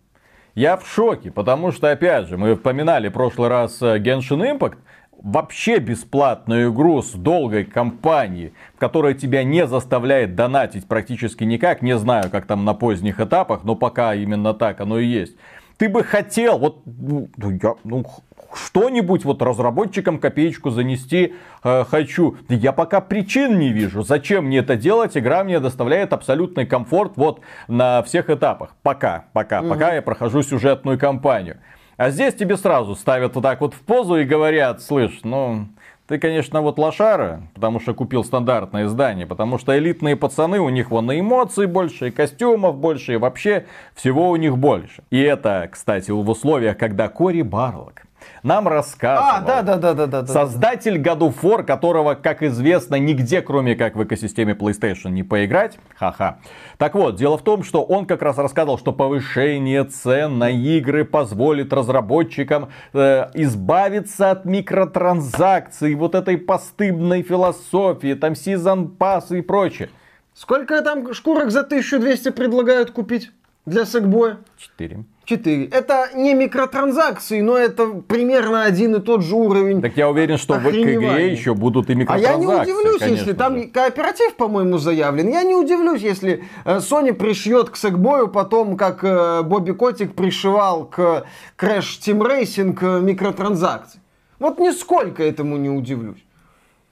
Я 0.56 0.76
в 0.76 0.86
шоке, 0.88 1.30
потому 1.30 1.70
что, 1.70 1.90
опять 1.92 2.26
же, 2.26 2.36
мы 2.36 2.56
вспоминали 2.56 3.08
в 3.08 3.12
прошлый 3.12 3.48
раз 3.48 3.80
э, 3.80 3.98
Genshin 3.98 4.58
Impact, 4.58 4.78
вообще 5.22 5.78
бесплатную 5.78 6.72
игру 6.72 7.02
с 7.02 7.12
долгой 7.12 7.64
кампанией, 7.64 8.52
которая 8.78 9.14
тебя 9.14 9.44
не 9.44 9.66
заставляет 9.66 10.34
донатить 10.34 10.86
практически 10.86 11.44
никак, 11.44 11.82
не 11.82 11.96
знаю, 11.98 12.30
как 12.30 12.46
там 12.46 12.64
на 12.64 12.74
поздних 12.74 13.20
этапах, 13.20 13.64
но 13.64 13.74
пока 13.74 14.14
именно 14.14 14.54
так 14.54 14.80
оно 14.80 14.98
и 14.98 15.06
есть. 15.06 15.36
Ты 15.76 15.88
бы 15.88 16.04
хотел, 16.04 16.58
вот, 16.58 16.82
ну, 16.84 17.28
я, 17.38 17.74
ну, 17.84 18.04
что-нибудь 18.52 19.24
вот 19.24 19.40
разработчикам 19.40 20.18
копеечку 20.18 20.70
занести 20.70 21.34
э, 21.64 21.84
хочу. 21.84 22.36
Я 22.48 22.72
пока 22.72 23.00
причин 23.00 23.58
не 23.58 23.72
вижу, 23.72 24.02
зачем 24.02 24.46
мне 24.46 24.58
это 24.58 24.76
делать. 24.76 25.16
Игра 25.16 25.44
мне 25.44 25.60
доставляет 25.60 26.12
абсолютный 26.12 26.66
комфорт 26.66 27.12
вот 27.16 27.40
на 27.68 28.02
всех 28.02 28.28
этапах. 28.28 28.76
Пока, 28.82 29.26
пока, 29.32 29.62
пока 29.62 29.94
я 29.94 30.02
прохожу 30.02 30.42
сюжетную 30.42 30.98
кампанию. 30.98 31.58
А 32.00 32.08
здесь 32.08 32.32
тебе 32.32 32.56
сразу 32.56 32.96
ставят 32.96 33.34
вот 33.34 33.42
так 33.42 33.60
вот 33.60 33.74
в 33.74 33.80
позу 33.80 34.16
и 34.16 34.24
говорят, 34.24 34.80
слышь, 34.80 35.20
ну, 35.22 35.66
ты, 36.06 36.18
конечно, 36.18 36.62
вот 36.62 36.78
лошара, 36.78 37.42
потому 37.54 37.78
что 37.78 37.92
купил 37.92 38.24
стандартное 38.24 38.86
издание, 38.86 39.26
потому 39.26 39.58
что 39.58 39.78
элитные 39.78 40.16
пацаны, 40.16 40.60
у 40.60 40.70
них 40.70 40.90
вон 40.90 41.12
и 41.12 41.20
эмоций 41.20 41.66
больше, 41.66 42.08
и 42.08 42.10
костюмов 42.10 42.78
больше, 42.78 43.12
и 43.12 43.16
вообще 43.18 43.66
всего 43.94 44.30
у 44.30 44.36
них 44.36 44.56
больше. 44.56 45.02
И 45.10 45.20
это, 45.20 45.68
кстати, 45.70 46.10
в 46.10 46.26
условиях, 46.26 46.78
когда 46.78 47.10
Кори 47.10 47.42
Барлок 47.42 48.04
нам 48.42 48.68
рассказывал. 48.68 49.30
А, 49.30 49.40
да, 49.40 49.62
да, 49.62 49.76
да, 49.76 49.94
да, 49.94 50.06
да. 50.06 50.22
да. 50.22 50.32
Создатель 50.32 50.96
God 50.96 51.18
of 51.18 51.34
War, 51.42 51.62
которого, 51.62 52.14
как 52.14 52.42
известно, 52.42 52.96
нигде, 52.96 53.42
кроме 53.42 53.74
как 53.74 53.96
в 53.96 54.04
экосистеме 54.04 54.54
PlayStation, 54.54 55.10
не 55.10 55.22
поиграть. 55.22 55.78
Ха-ха. 55.96 56.38
Так 56.78 56.94
вот, 56.94 57.16
дело 57.16 57.36
в 57.38 57.42
том, 57.42 57.62
что 57.62 57.82
он 57.82 58.06
как 58.06 58.22
раз 58.22 58.38
рассказывал, 58.38 58.78
что 58.78 58.92
повышение 58.92 59.84
цен 59.84 60.38
на 60.38 60.50
игры 60.50 61.04
позволит 61.04 61.72
разработчикам 61.72 62.70
э, 62.92 63.26
избавиться 63.34 64.30
от 64.30 64.44
микротранзакций, 64.44 65.94
вот 65.94 66.14
этой 66.14 66.38
постыдной 66.38 67.22
философии, 67.22 68.14
там 68.14 68.34
сезон 68.34 68.88
пас 68.88 69.30
и 69.30 69.42
прочее. 69.42 69.90
Сколько 70.34 70.80
там 70.82 71.12
шкурок 71.12 71.50
за 71.50 71.60
1200 71.60 72.30
предлагают 72.30 72.92
купить 72.92 73.30
для 73.70 73.86
Сэкбоя? 73.86 74.38
Четыре. 74.58 75.04
4. 75.24 75.66
Это 75.66 76.10
не 76.16 76.34
микротранзакции, 76.34 77.40
но 77.40 77.56
это 77.56 77.86
примерно 77.86 78.64
один 78.64 78.96
и 78.96 79.00
тот 79.00 79.22
же 79.22 79.36
уровень. 79.36 79.80
Так 79.80 79.96
я 79.96 80.10
уверен, 80.10 80.38
что 80.38 80.54
в 80.54 80.68
игре 80.68 81.30
еще 81.32 81.54
будут 81.54 81.88
и 81.88 81.92
А 81.92 81.96
микротранзакции. 81.96 82.32
я 82.32 82.36
не 82.36 82.62
удивлюсь, 82.62 82.98
конечно 82.98 83.16
если 83.16 83.32
там 83.34 83.58
же. 83.58 83.68
кооператив, 83.68 84.34
по-моему, 84.34 84.78
заявлен. 84.78 85.28
Я 85.28 85.44
не 85.44 85.54
удивлюсь, 85.54 86.02
если 86.02 86.42
э, 86.64 86.78
Sony 86.78 87.12
пришьет 87.12 87.70
к 87.70 87.76
Сэкбою 87.76 88.26
потом, 88.28 88.76
как 88.76 89.04
э, 89.04 89.42
Бобби 89.42 89.70
Котик 89.70 90.14
пришивал 90.16 90.86
к 90.86 91.24
Crash 91.56 92.00
Team 92.00 92.18
Racing 92.20 92.76
э, 92.80 93.00
микротранзакции. 93.00 94.00
Вот 94.40 94.58
нисколько 94.58 95.22
этому 95.22 95.56
не 95.58 95.70
удивлюсь. 95.70 96.24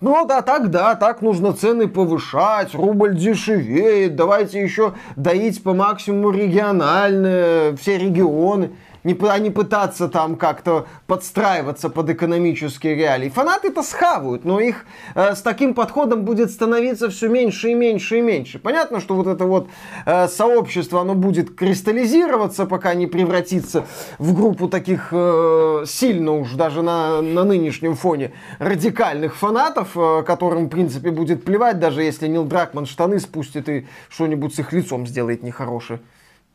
Ну 0.01 0.25
да, 0.27 0.43
так 0.43 0.71
да, 0.71 0.95
так 0.95 1.23
нужно 1.23 1.53
цены 1.53 1.89
повышать, 1.89 2.73
рубль 2.73 3.17
дешевеет, 3.17 4.15
давайте 4.15 4.63
еще 4.63 4.95
доить 5.17 5.61
по 5.65 5.75
максимуму 5.75 6.31
региональные, 6.31 7.77
все 7.77 7.99
регионы, 7.99 8.71
не, 9.05 9.17
а 9.29 9.39
не 9.39 9.51
пытаться 9.51 10.09
там 10.09 10.37
как-то 10.37 10.87
подстраиваться 11.07 11.89
под 11.89 12.11
экономические 12.11 12.95
реалии. 12.95 13.29
Фанаты-то 13.29 13.83
схавают, 13.83 14.45
но 14.45 14.61
их 14.61 14.85
э, 15.15 15.35
с 15.35 15.43
таким 15.43 15.75
подходом 15.75 16.25
будет 16.25 16.51
становиться 16.51 17.09
все 17.09 17.29
меньше 17.29 17.71
и 17.71 17.75
меньше 17.75 18.19
и 18.19 18.21
меньше. 18.21 18.59
Понятно, 18.59 19.01
что 19.01 19.15
вот 19.15 19.27
это 19.27 19.45
вот 19.45 19.69
э, 20.07 20.29
сообщество, 20.29 21.01
оно 21.01 21.15
будет 21.15 21.55
кристаллизироваться, 21.55 22.67
пока 22.67 22.95
не 22.95 23.07
превратится 23.07 23.85
в 24.19 24.35
группу 24.35 24.69
таких 24.69 25.09
э, 25.13 25.85
сильно 25.87 26.33
уж 26.33 26.53
даже 26.53 26.83
на, 26.83 27.23
на 27.23 27.45
нынешнем 27.45 27.95
фоне 27.95 28.33
радикальных 28.59 29.37
фанатов, 29.37 29.97
э, 29.97 30.23
которым, 30.27 30.67
в 30.67 30.69
принципе, 30.69 31.11
будет 31.11 31.45
плевать, 31.45 31.79
даже 31.79 32.03
если 32.03 32.27
Нил 32.29 32.45
Дракман 32.45 32.87
штаны 32.87 33.21
спустит 33.21 33.69
и 33.69 33.87
что-нибудь 34.09 34.55
с 34.55 34.59
их 34.59 34.73
лицом 34.73 35.07
сделает 35.07 35.43
нехорошее. 35.43 36.01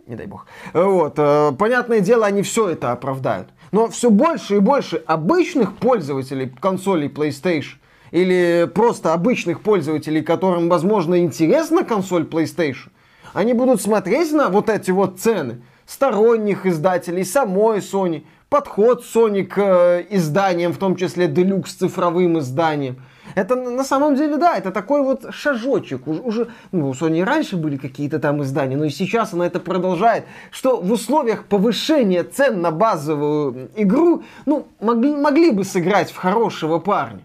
Не 0.06 0.16
дай 0.16 0.28
бог. 0.28 0.46
Вот. 0.74 1.14
э, 1.18 1.52
Понятное 1.58 2.02
дело, 2.02 2.26
они 2.26 2.42
все 2.42 2.70
это 2.70 2.92
оправдают. 2.92 3.50
Но 3.72 3.88
все 3.88 4.10
больше 4.10 4.58
и 4.58 4.60
больше 4.60 4.98
обычных 4.98 5.78
пользователей 5.78 6.54
консолей 6.60 7.08
PlayStation 7.08 7.78
или 8.12 8.70
просто 8.74 9.14
обычных 9.14 9.62
пользователей, 9.62 10.22
которым, 10.22 10.70
возможно, 10.70 11.20
интересна 11.20 11.84
консоль 11.84 12.24
PlayStation, 12.24 12.90
они 13.34 13.54
будут 13.54 13.82
смотреть 13.82 14.32
на 14.32 14.50
вот 14.50 14.70
эти 14.70 14.92
вот 14.92 15.20
цены 15.20 15.62
сторонних 15.88 16.66
издателей, 16.66 17.26
самой 17.26 17.80
Sony, 17.80 18.26
подход 18.50 19.04
Sony 19.04 19.44
к 19.44 19.58
э, 19.58 20.06
изданиям, 20.12 20.74
в 20.74 20.78
том 20.78 20.96
числе 20.96 21.28
делюкс 21.28 21.74
цифровым 21.74 22.40
изданиям. 22.40 22.98
Это 23.36 23.56
на 23.56 23.84
самом 23.84 24.16
деле, 24.16 24.38
да, 24.38 24.56
это 24.58 24.72
такой 24.72 25.02
вот 25.02 25.26
шажочек. 25.32 26.08
Уж- 26.08 26.20
Уже, 26.24 26.48
ну, 26.72 26.90
у 26.90 26.94
Sony 26.94 27.24
раньше 27.24 27.58
были 27.58 27.78
какие-то 27.78 28.20
там 28.20 28.42
издания, 28.44 28.78
но 28.78 28.86
и 28.86 28.90
сейчас 28.90 29.34
она 29.34 29.46
это 29.46 29.60
продолжает. 29.60 30.26
Что 30.52 30.78
в 30.80 30.92
условиях 30.92 31.46
повышения 31.46 32.24
цен 32.24 32.62
на 32.62 32.72
базовую 32.72 33.70
игру, 33.76 34.24
ну, 34.46 34.68
могли, 34.80 35.16
могли 35.16 35.52
бы 35.52 35.64
сыграть 35.64 36.12
в 36.12 36.16
хорошего 36.18 36.80
парня. 36.80 37.22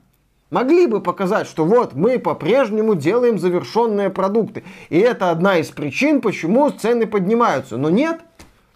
Могли 0.50 0.86
бы 0.86 1.02
показать, 1.02 1.46
что 1.46 1.66
вот 1.66 1.92
мы 1.94 2.18
по-прежнему 2.18 2.94
делаем 2.94 3.38
завершенные 3.38 4.08
продукты. 4.08 4.64
И 4.88 4.98
это 4.98 5.30
одна 5.30 5.58
из 5.58 5.68
причин, 5.68 6.22
почему 6.22 6.70
цены 6.70 7.06
поднимаются. 7.06 7.76
Но 7.76 7.90
нет, 7.90 8.20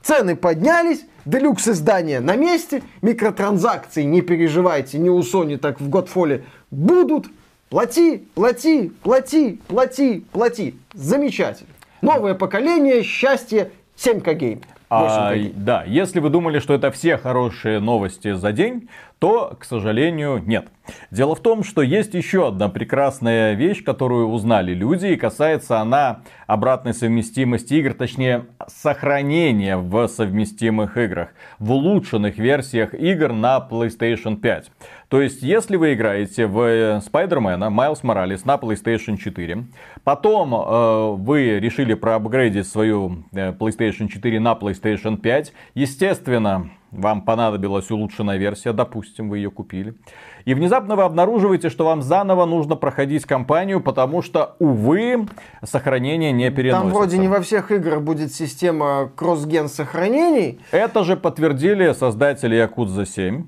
цены 0.02 0.36
поднялись, 0.36 1.00
делюкс 1.24 1.68
издания 1.68 2.20
на 2.20 2.36
месте, 2.36 2.82
микротранзакции, 3.02 4.02
не 4.02 4.20
переживайте, 4.22 4.98
не 4.98 5.10
у 5.10 5.20
Sony, 5.20 5.56
так 5.56 5.80
в 5.80 5.88
Godfall 5.88 6.42
будут. 6.70 7.26
Плати, 7.68 8.20
плати, 8.34 8.90
плати, 9.02 9.58
плати, 9.66 10.22
плати. 10.32 10.74
Замечательно. 10.94 11.70
Новое 12.02 12.34
поколение, 12.34 13.02
счастье, 13.02 13.70
7К 13.96 14.34
гейм. 14.34 14.60
А, 14.90 15.32
8К 15.32 15.38
гейм. 15.38 15.52
да, 15.56 15.84
если 15.86 16.20
вы 16.20 16.28
думали, 16.28 16.58
что 16.58 16.74
это 16.74 16.90
все 16.90 17.16
хорошие 17.16 17.80
новости 17.80 18.34
за 18.34 18.52
день, 18.52 18.88
то, 19.18 19.56
к 19.58 19.64
сожалению, 19.64 20.42
нет. 20.44 20.66
Дело 21.10 21.34
в 21.34 21.40
том, 21.40 21.64
что 21.64 21.82
есть 21.82 22.14
еще 22.14 22.48
одна 22.48 22.68
прекрасная 22.68 23.54
вещь, 23.54 23.84
которую 23.84 24.28
узнали 24.28 24.72
люди, 24.72 25.06
и 25.06 25.16
касается 25.16 25.78
она 25.78 26.22
обратной 26.46 26.94
совместимости 26.94 27.74
игр, 27.74 27.94
точнее, 27.94 28.46
сохранения 28.66 29.76
в 29.76 30.08
совместимых 30.08 30.96
играх, 30.96 31.28
в 31.58 31.72
улучшенных 31.72 32.38
версиях 32.38 32.94
игр 32.94 33.32
на 33.32 33.66
PlayStation 33.70 34.36
5. 34.36 34.70
То 35.08 35.20
есть, 35.20 35.42
если 35.42 35.76
вы 35.76 35.94
играете 35.94 36.46
в 36.46 37.00
Спайдермена 37.04 37.68
Майлз 37.68 38.02
Моралес 38.02 38.44
на 38.44 38.54
PlayStation 38.54 39.16
4, 39.18 39.64
потом 40.04 40.54
э, 40.54 41.14
вы 41.16 41.60
решили 41.60 41.94
проапгрейдить 41.94 42.66
свою 42.66 43.24
э, 43.32 43.52
PlayStation 43.52 44.08
4 44.08 44.40
на 44.40 44.52
PlayStation 44.52 45.18
5, 45.18 45.52
естественно, 45.74 46.70
вам 46.90 47.22
понадобилась 47.22 47.90
улучшенная 47.90 48.36
версия, 48.36 48.72
допустим, 48.72 49.28
вы 49.28 49.38
ее 49.38 49.50
купили. 49.50 49.94
И 50.44 50.54
внезапно 50.54 50.96
вы 50.96 51.02
обнаруживаете, 51.02 51.70
что 51.70 51.84
вам 51.84 52.02
заново 52.02 52.46
нужно 52.46 52.76
проходить 52.76 53.24
кампанию, 53.24 53.80
потому 53.80 54.22
что, 54.22 54.56
увы, 54.58 55.26
сохранение 55.64 56.32
не 56.32 56.50
переносится. 56.50 56.82
Там 56.82 56.92
вроде 56.92 57.18
не 57.18 57.28
во 57.28 57.40
всех 57.40 57.70
играх 57.70 58.02
будет 58.02 58.32
система 58.32 59.10
кросс-ген 59.14 59.68
сохранений. 59.68 60.60
Это 60.70 61.04
же 61.04 61.16
подтвердили 61.16 61.92
создатели 61.92 62.56
Yakuza 62.56 63.06
7. 63.06 63.44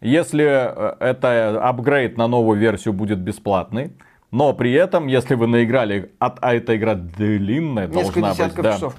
Если 0.00 0.44
э, 0.44 0.96
это 1.00 1.60
апгрейд 1.66 2.18
на 2.18 2.28
новую 2.28 2.58
версию 2.58 2.94
будет 2.94 3.18
бесплатный, 3.18 3.92
но 4.30 4.52
при 4.52 4.72
этом, 4.72 5.06
если 5.06 5.34
вы 5.34 5.46
наиграли, 5.46 6.12
а, 6.18 6.34
а 6.40 6.54
эта 6.54 6.76
игра 6.76 6.94
длинная 6.94 7.86
Несколько 7.86 8.20
должна 8.20 8.44
быть, 8.46 8.56
да. 8.56 8.72
часов. 8.74 8.96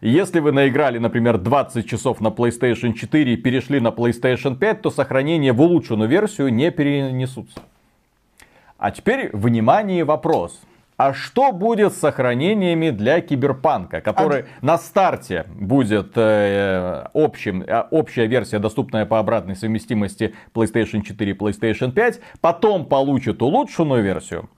Если 0.00 0.40
вы 0.40 0.52
наиграли, 0.52 0.96
например, 0.98 1.36
20 1.36 1.86
часов 1.86 2.20
на 2.20 2.28
PlayStation 2.28 2.94
4 2.94 3.34
и 3.34 3.36
перешли 3.36 3.80
на 3.80 3.88
PlayStation 3.88 4.56
5, 4.56 4.82
то 4.82 4.90
сохранение 4.90 5.52
в 5.52 5.60
улучшенную 5.60 6.08
версию 6.08 6.52
не 6.54 6.70
перенесутся. 6.70 7.60
А 8.78 8.90
теперь, 8.90 9.28
внимание, 9.34 10.04
вопрос. 10.04 10.58
А 10.96 11.12
что 11.12 11.52
будет 11.52 11.92
с 11.92 11.98
сохранениями 11.98 12.90
для 12.90 13.20
Киберпанка, 13.20 14.00
который 14.00 14.46
на 14.62 14.78
старте 14.78 15.46
будет 15.54 16.12
э, 16.16 17.06
общим, 17.14 17.62
э, 17.62 17.84
общая 17.90 18.26
версия, 18.26 18.58
доступная 18.58 19.06
по 19.06 19.18
обратной 19.18 19.56
совместимости 19.56 20.34
PlayStation 20.54 21.02
4 21.02 21.30
и 21.30 21.34
PlayStation 21.34 21.92
5, 21.92 22.20
потом 22.40 22.86
получит 22.86 23.40
улучшенную 23.42 24.02
версию? 24.02 24.48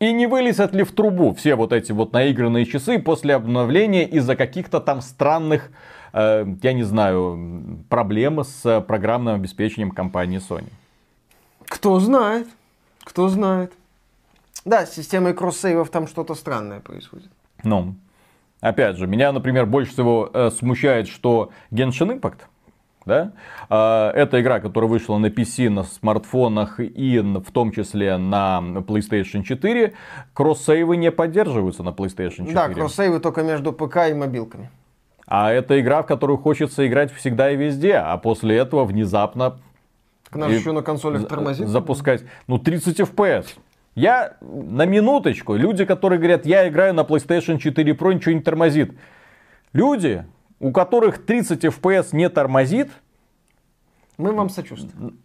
И 0.00 0.12
не 0.12 0.26
вылезят 0.26 0.74
ли 0.74 0.82
в 0.82 0.92
трубу 0.92 1.34
все 1.34 1.54
вот 1.54 1.74
эти 1.74 1.92
вот 1.92 2.14
наигранные 2.14 2.64
часы 2.64 2.98
после 2.98 3.34
обновления 3.34 4.08
из-за 4.08 4.34
каких-то 4.34 4.80
там 4.80 5.02
странных, 5.02 5.70
э, 6.14 6.46
я 6.62 6.72
не 6.72 6.84
знаю, 6.84 7.84
проблем 7.90 8.42
с 8.42 8.80
программным 8.80 9.34
обеспечением 9.34 9.90
компании 9.90 10.40
Sony? 10.40 10.70
Кто 11.66 12.00
знает, 12.00 12.48
кто 13.04 13.28
знает. 13.28 13.74
Да, 14.64 14.86
с 14.86 14.94
системой 14.94 15.34
кроссейвов 15.34 15.90
там 15.90 16.06
что-то 16.08 16.34
странное 16.34 16.80
происходит. 16.80 17.30
Ну, 17.62 17.94
опять 18.60 18.96
же, 18.96 19.06
меня, 19.06 19.32
например, 19.32 19.66
больше 19.66 19.92
всего 19.92 20.30
э, 20.32 20.50
смущает, 20.50 21.08
что 21.08 21.50
Genshin 21.70 22.18
Impact, 22.18 22.40
да, 23.06 23.32
э, 23.68 24.10
это 24.14 24.40
игра, 24.40 24.60
которая 24.60 24.90
вышла 24.90 25.18
на 25.18 25.26
PC, 25.26 25.68
на 25.68 25.84
смартфонах 25.84 26.80
и 26.80 27.18
в 27.18 27.50
том 27.52 27.72
числе 27.72 28.16
на 28.16 28.60
PlayStation 28.60 29.42
4, 29.42 29.94
кроссейвы 30.32 30.96
не 30.96 31.10
поддерживаются 31.10 31.82
на 31.82 31.90
PlayStation 31.90 32.46
4. 32.46 32.54
Да, 32.54 32.68
кроссейвы 32.68 33.20
только 33.20 33.42
между 33.42 33.72
ПК 33.72 34.08
и 34.10 34.14
мобилками. 34.14 34.70
А 35.26 35.52
это 35.52 35.80
игра, 35.80 36.02
в 36.02 36.06
которую 36.06 36.38
хочется 36.38 36.86
играть 36.86 37.12
всегда 37.12 37.50
и 37.50 37.56
везде, 37.56 37.94
а 37.94 38.16
после 38.18 38.56
этого 38.56 38.84
внезапно 38.84 39.58
нас 40.32 40.50
И 40.50 40.54
еще 40.54 40.72
на 40.72 40.82
консолях 40.82 41.26
тормозит. 41.26 41.68
запускать, 41.68 42.24
ну, 42.46 42.58
30 42.58 43.00
FPS. 43.00 43.46
Я 43.94 44.36
на 44.40 44.86
минуточку, 44.86 45.56
люди, 45.56 45.84
которые 45.84 46.18
говорят, 46.18 46.46
я 46.46 46.68
играю 46.68 46.94
на 46.94 47.00
PlayStation 47.00 47.58
4 47.58 47.92
Pro, 47.92 48.14
ничего 48.14 48.34
не 48.34 48.40
тормозит. 48.40 48.92
Люди, 49.72 50.24
у 50.60 50.72
которых 50.72 51.24
30 51.24 51.64
FPS 51.64 52.08
не 52.12 52.28
тормозит, 52.28 52.90
Мы 54.18 54.32
вам 54.32 54.50
сочувствуем. 54.50 55.18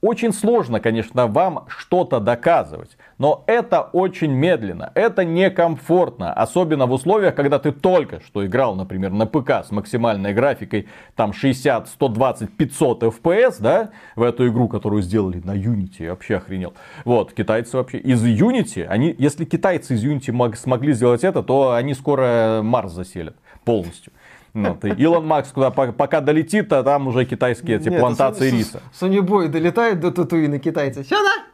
очень 0.00 0.32
сложно, 0.32 0.78
конечно, 0.78 1.26
вам 1.26 1.64
что-то 1.66 2.20
доказывать. 2.20 2.96
Но 3.18 3.42
это 3.48 3.80
очень 3.82 4.30
медленно, 4.30 4.92
это 4.94 5.24
некомфортно. 5.24 6.32
Особенно 6.32 6.86
в 6.86 6.92
условиях, 6.92 7.34
когда 7.34 7.58
ты 7.58 7.72
только 7.72 8.20
что 8.20 8.46
играл, 8.46 8.76
например, 8.76 9.10
на 9.10 9.26
ПК 9.26 9.64
с 9.66 9.72
максимальной 9.72 10.32
графикой 10.32 10.86
там 11.16 11.32
60, 11.32 11.88
120, 11.88 12.56
500 12.56 13.02
FPS, 13.02 13.56
да, 13.58 13.90
в 14.14 14.22
эту 14.22 14.46
игру, 14.46 14.68
которую 14.68 15.02
сделали 15.02 15.40
на 15.44 15.56
Unity, 15.56 16.04
я 16.04 16.10
вообще 16.10 16.36
охренел. 16.36 16.74
Вот, 17.04 17.32
китайцы 17.32 17.76
вообще 17.76 17.98
из 17.98 18.24
Unity, 18.24 18.84
они, 18.84 19.12
если 19.18 19.44
китайцы 19.44 19.94
из 19.94 20.04
Unity 20.04 20.30
мог, 20.30 20.56
смогли 20.56 20.92
сделать 20.92 21.24
это, 21.24 21.42
то 21.42 21.72
они 21.72 21.94
скоро 21.94 22.60
Марс 22.62 22.92
заселят 22.92 23.34
полностью. 23.64 24.12
Вот, 24.54 24.84
и 24.84 24.88
Илон 24.88 25.26
Макс 25.26 25.50
куда 25.50 25.70
пока 25.70 26.20
долетит, 26.20 26.72
а 26.72 26.82
там 26.82 27.06
уже 27.06 27.24
китайские 27.24 27.76
эти 27.76 27.88
Нет, 27.88 28.00
плантации 28.00 28.50
риса. 28.50 28.82
Сони 28.92 29.20
Бой 29.20 29.48
долетает 29.48 30.00
до 30.00 30.10
Татуина 30.10 30.58
китайцы. 30.58 31.04
Сюда! 31.04 31.48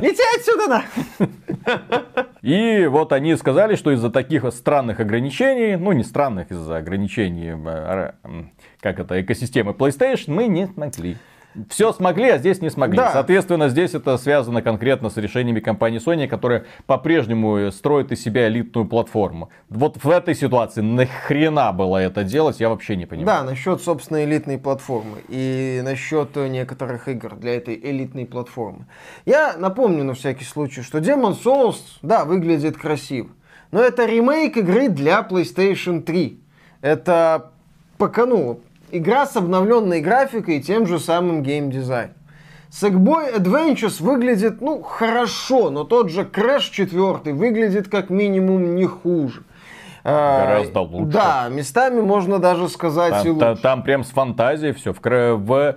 Лети 0.00 0.22
отсюда, 0.36 0.66
на! 0.68 0.84
И 2.42 2.86
вот 2.86 3.12
они 3.12 3.36
сказали, 3.36 3.76
что 3.76 3.92
из-за 3.92 4.10
таких 4.10 4.44
странных 4.52 5.00
ограничений, 5.00 5.76
ну 5.76 5.92
не 5.92 6.02
странных, 6.02 6.50
из-за 6.50 6.78
ограничений, 6.78 7.52
э, 7.54 8.12
как 8.80 8.98
это, 8.98 9.20
экосистемы 9.20 9.72
PlayStation, 9.72 10.32
мы 10.32 10.48
не 10.48 10.66
смогли. 10.66 11.16
Все 11.68 11.92
смогли, 11.92 12.30
а 12.30 12.38
здесь 12.38 12.62
не 12.62 12.70
смогли. 12.70 12.96
Да. 12.96 13.12
Соответственно, 13.12 13.68
здесь 13.68 13.94
это 13.94 14.16
связано 14.16 14.62
конкретно 14.62 15.10
с 15.10 15.16
решениями 15.16 15.60
компании 15.60 16.00
Sony, 16.00 16.26
которая 16.26 16.64
по-прежнему 16.86 17.70
строит 17.70 18.10
из 18.12 18.22
себя 18.22 18.48
элитную 18.48 18.86
платформу. 18.86 19.50
Вот 19.68 20.02
в 20.02 20.08
этой 20.08 20.34
ситуации 20.34 20.80
нахрена 20.80 21.72
было 21.72 21.98
это 21.98 22.24
делать, 22.24 22.60
я 22.60 22.68
вообще 22.68 22.96
не 22.96 23.06
понимаю. 23.06 23.26
Да, 23.26 23.44
насчет, 23.44 23.82
собственно, 23.82 24.24
элитной 24.24 24.58
платформы 24.58 25.18
и 25.28 25.80
насчет 25.84 26.34
некоторых 26.36 27.08
игр 27.08 27.36
для 27.36 27.56
этой 27.56 27.74
элитной 27.74 28.24
платформы. 28.24 28.86
Я 29.26 29.54
напомню 29.58 30.04
на 30.04 30.14
всякий 30.14 30.44
случай, 30.44 30.82
что 30.82 30.98
Demon 30.98 31.36
Souls, 31.42 31.76
да, 32.00 32.24
выглядит 32.24 32.76
красиво, 32.78 33.28
но 33.70 33.80
это 33.80 34.06
ремейк 34.06 34.56
игры 34.56 34.88
для 34.88 35.20
PlayStation 35.20 36.02
3. 36.02 36.40
Это 36.80 37.52
пока, 37.98 38.26
ну, 38.26 38.60
игра 38.92 39.26
с 39.26 39.36
обновленной 39.36 40.00
графикой 40.00 40.58
и 40.58 40.62
тем 40.62 40.86
же 40.86 40.98
самым 40.98 41.42
геймдизайном. 41.42 42.14
Sackboy 42.70 43.36
Adventures 43.36 44.02
выглядит, 44.02 44.60
ну, 44.62 44.80
хорошо, 44.82 45.68
но 45.70 45.84
тот 45.84 46.10
же 46.10 46.22
Crash 46.22 46.70
4 46.70 47.34
выглядит 47.34 47.88
как 47.88 48.08
минимум 48.08 48.76
не 48.76 48.86
хуже. 48.86 49.42
А, 50.04 50.46
Гораздо 50.46 50.80
лучше. 50.80 51.12
Да, 51.12 51.48
местами 51.50 52.00
можно 52.00 52.38
даже 52.38 52.68
сказать 52.68 53.24
и 53.24 53.28
Там, 53.28 53.38
та- 53.38 53.50
лучше. 53.50 53.62
там 53.62 53.82
прям 53.82 54.04
с 54.04 54.08
фантазией 54.10 54.72
все. 54.72 54.92
В, 54.92 55.00
в 55.36 55.74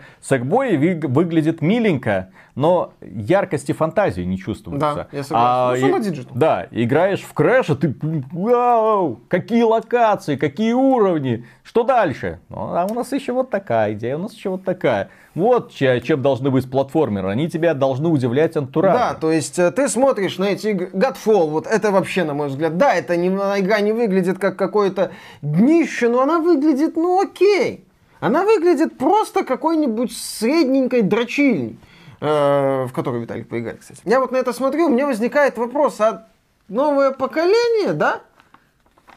ви- 0.77 0.99
выглядит 1.05 1.61
миленько, 1.61 2.29
но 2.55 2.93
яркости 3.01 3.73
фантазии 3.73 4.21
не 4.21 4.37
чувствуется. 4.37 5.07
Да, 5.11 5.17
я 5.17 5.23
согласен. 5.23 5.89
Ну, 5.91 5.97
и-. 5.97 6.27
Да, 6.33 6.67
играешь 6.71 7.21
в 7.21 7.33
Crash, 7.33 7.69
и 7.71 7.75
ты, 7.75 7.95
вау, 8.31 9.19
какие 9.27 9.63
локации, 9.63 10.37
какие 10.37 10.73
уровни, 10.73 11.45
что 11.63 11.83
дальше? 11.83 12.39
Ну, 12.49 12.57
а 12.75 12.87
у 12.89 12.93
нас 12.93 13.11
еще 13.11 13.33
вот 13.33 13.49
такая 13.49 13.93
идея, 13.93 14.15
у 14.15 14.19
нас 14.19 14.33
еще 14.33 14.49
вот 14.49 14.63
такая. 14.63 15.09
Вот 15.35 15.73
че- 15.73 15.99
чем 15.99 16.21
должны 16.21 16.49
быть 16.49 16.69
платформеры, 16.71 17.27
они 17.29 17.49
тебя 17.49 17.73
должны 17.73 18.07
удивлять 18.07 18.55
антуражем. 18.55 18.97
Да, 18.97 19.13
то 19.15 19.31
есть 19.33 19.59
э, 19.59 19.69
ты 19.71 19.89
смотришь 19.89 20.37
на 20.37 20.45
эти 20.45 20.67
игры. 20.67 20.89
Godfall, 20.93 21.49
вот 21.49 21.67
это 21.67 21.91
вообще, 21.91 22.23
на 22.23 22.33
мой 22.33 22.47
взгляд, 22.47 22.77
да, 22.77 22.93
это 22.93 23.17
не, 23.17 23.27
игра 23.27 23.81
не 23.81 23.91
выглядит 23.91 24.39
как 24.39 24.55
какое-то 24.55 25.11
днище, 25.41 26.07
но 26.07 26.21
она 26.21 26.39
выглядит, 26.39 26.95
ну 26.95 27.21
окей. 27.21 27.85
Она 28.21 28.45
выглядит 28.45 28.97
просто 28.97 29.43
какой-нибудь 29.43 30.15
средненькой 30.15 31.01
дрочильней, 31.01 31.77
в 32.19 32.89
которую 32.93 33.23
Виталик 33.23 33.47
поиграет, 33.49 33.79
кстати. 33.79 34.01
Я 34.05 34.19
вот 34.19 34.31
на 34.31 34.37
это 34.37 34.53
смотрю, 34.53 34.85
у 34.87 34.89
меня 34.89 35.05
возникает 35.05 35.57
вопрос, 35.57 35.99
а 35.99 36.27
новое 36.67 37.11
поколение, 37.11 37.93
да? 37.93 38.21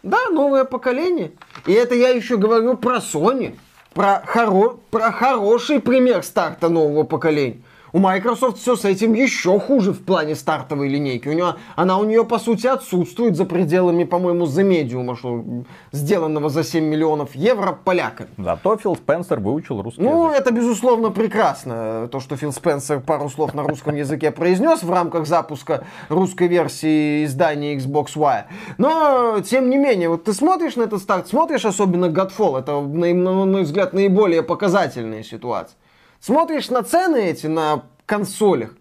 Да, 0.03 0.29
новое 0.31 0.65
поколение. 0.65 1.33
И 1.67 1.73
это 1.73 1.95
я 1.95 2.09
еще 2.11 2.37
говорю 2.37 2.77
про 2.77 2.97
Sony. 2.97 3.59
Про, 3.95 4.23
хоро- 4.27 4.79
про 4.91 5.11
хороший 5.11 5.81
пример 5.81 6.23
старта 6.23 6.69
нового 6.69 7.03
поколения. 7.05 7.63
У 7.93 7.99
Microsoft 7.99 8.59
все 8.59 8.77
с 8.77 8.85
этим 8.85 9.15
еще 9.15 9.59
хуже 9.59 9.93
в 9.93 10.05
плане 10.05 10.35
стартовой 10.35 10.89
линейки. 10.89 11.29
У 11.29 11.33
нее, 11.33 11.55
она 11.77 11.99
у 11.99 12.05
нее, 12.05 12.25
по 12.25 12.39
сути, 12.39 12.67
отсутствует 12.67 13.37
за 13.37 13.45
пределами, 13.45 14.05
по-моему, 14.05 14.47
за 14.47 14.63
медиума, 14.63 15.17
что, 15.17 15.45
сделанного 15.93 16.51
за 16.51 16.65
7 16.65 16.85
миллионов 16.85 17.35
евро 17.35 17.73
поляками. 17.73 18.29
Зато 18.37 18.77
Фил 18.77 18.97
Спенсер 18.97 19.41
выучил 19.41 19.81
русский 19.83 20.03
Ну, 20.03 20.29
язык. 20.31 20.41
это 20.41 20.53
безусловно 20.53 21.11
прекрасно. 21.11 22.09
То, 22.13 22.21
что 22.21 22.37
Фил 22.37 22.53
Спенсер 22.53 23.01
пару 23.01 23.29
слов 23.31 23.55
на 23.55 23.63
русском 23.63 23.95
языке 23.97 24.31
произнес 24.31 24.83
в 24.83 24.91
рамках 24.91 25.27
запуска 25.27 25.85
русской 26.09 26.49
версии 26.49 27.25
издания 27.25 27.75
Xbox 27.77 28.09
Y. 28.17 28.47
Но, 28.79 29.41
тем 29.41 29.71
не 29.71 29.79
менее, 29.79 30.09
вот 30.09 30.25
ты 30.25 30.33
смотришь 30.35 30.77
на 30.77 30.83
этот 30.83 31.01
старт, 31.03 31.29
смотришь 31.29 31.65
особенно 31.65 32.07
Godfall, 32.07 32.59
это, 32.59 32.81
на, 32.81 33.15
на 33.15 33.33
мой 33.47 33.63
взгляд, 33.63 33.93
наиболее 33.93 34.43
показательная 34.43 35.23
ситуация. 35.23 35.77
Смотришь 36.21 36.71
на 36.71 36.83
цены 36.83 37.17
эти 37.17 37.47
на 37.47 37.85
консолях, 38.07 38.75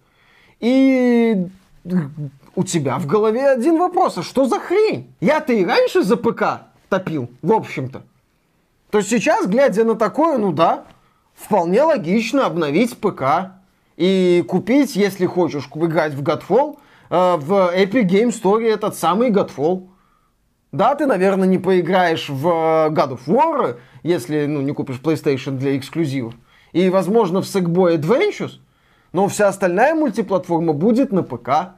и 0.60 1.48
у 2.56 2.64
тебя 2.64 2.98
в 2.98 3.06
голове 3.06 3.50
один 3.50 3.78
вопрос, 3.78 4.18
а 4.18 4.24
что 4.24 4.46
за 4.46 4.60
хрень? 4.60 5.14
Я-то 5.22 5.54
и 5.54 5.64
раньше 5.64 6.04
за 6.04 6.18
ПК 6.18 6.68
топил, 6.90 7.30
в 7.42 7.54
общем-то. 7.54 8.04
То 8.90 9.02
сейчас, 9.02 9.48
глядя 9.48 9.84
на 9.84 9.96
такое, 9.96 10.38
ну 10.38 10.52
да, 10.52 10.86
вполне 11.36 11.84
логично 11.84 12.46
обновить 12.46 12.98
ПК 12.98 13.52
и 13.98 14.44
купить, 14.48 14.96
если 14.96 15.26
хочешь, 15.26 15.70
играть 15.74 16.14
в 16.14 16.24
Godfall, 16.24 16.78
э, 17.10 17.36
в 17.38 17.74
Epic 17.76 18.08
Game 18.08 18.30
Store 18.30 18.64
этот 18.64 18.96
самый 18.96 19.30
Godfall. 19.30 19.88
Да, 20.72 20.96
ты, 20.96 21.06
наверное, 21.06 21.48
не 21.48 21.58
поиграешь 21.58 22.30
в 22.30 22.48
э, 22.48 22.90
God 22.90 23.18
of 23.18 23.28
War, 23.28 23.78
если 24.04 24.46
ну, 24.46 24.62
не 24.62 24.74
купишь 24.74 25.02
PlayStation 25.04 25.58
для 25.58 25.78
эксклюзивов. 25.78 26.34
И, 26.78 26.92
возможно, 26.92 27.42
в 27.42 27.46
Sackboy 27.46 27.98
Adventures, 27.98 28.60
но 29.12 29.28
вся 29.28 29.48
остальная 29.48 29.96
мультиплатформа 29.96 30.74
будет 30.74 31.12
на 31.12 31.24
ПК. 31.24 31.74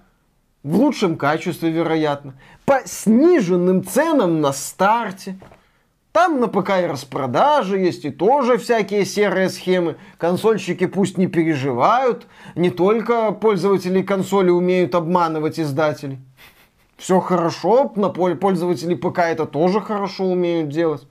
В 0.62 0.76
лучшем 0.76 1.16
качестве, 1.16 1.72
вероятно. 1.72 2.34
По 2.66 2.82
сниженным 2.84 3.86
ценам 3.86 4.42
на 4.42 4.52
старте. 4.52 5.40
Там 6.12 6.42
на 6.42 6.50
ПК 6.50 6.82
и 6.82 6.86
распродажи 6.86 7.80
есть, 7.80 8.04
и 8.04 8.10
тоже 8.10 8.58
всякие 8.58 9.06
серые 9.06 9.48
схемы. 9.48 9.96
Консольщики 10.18 10.86
пусть 10.86 11.18
не 11.18 11.28
переживают. 11.28 12.28
Не 12.56 12.70
только 12.70 13.32
пользователи 13.32 14.02
консоли 14.02 14.50
умеют 14.50 14.96
обманывать 14.96 15.62
издателей. 15.62 16.20
Все 16.98 17.22
хорошо, 17.22 17.94
на 17.96 18.10
пользователи 18.10 18.96
ПК 18.96 19.20
это 19.20 19.46
тоже 19.46 19.80
хорошо 19.80 20.26
умеют 20.26 20.68
делать. 20.68 21.08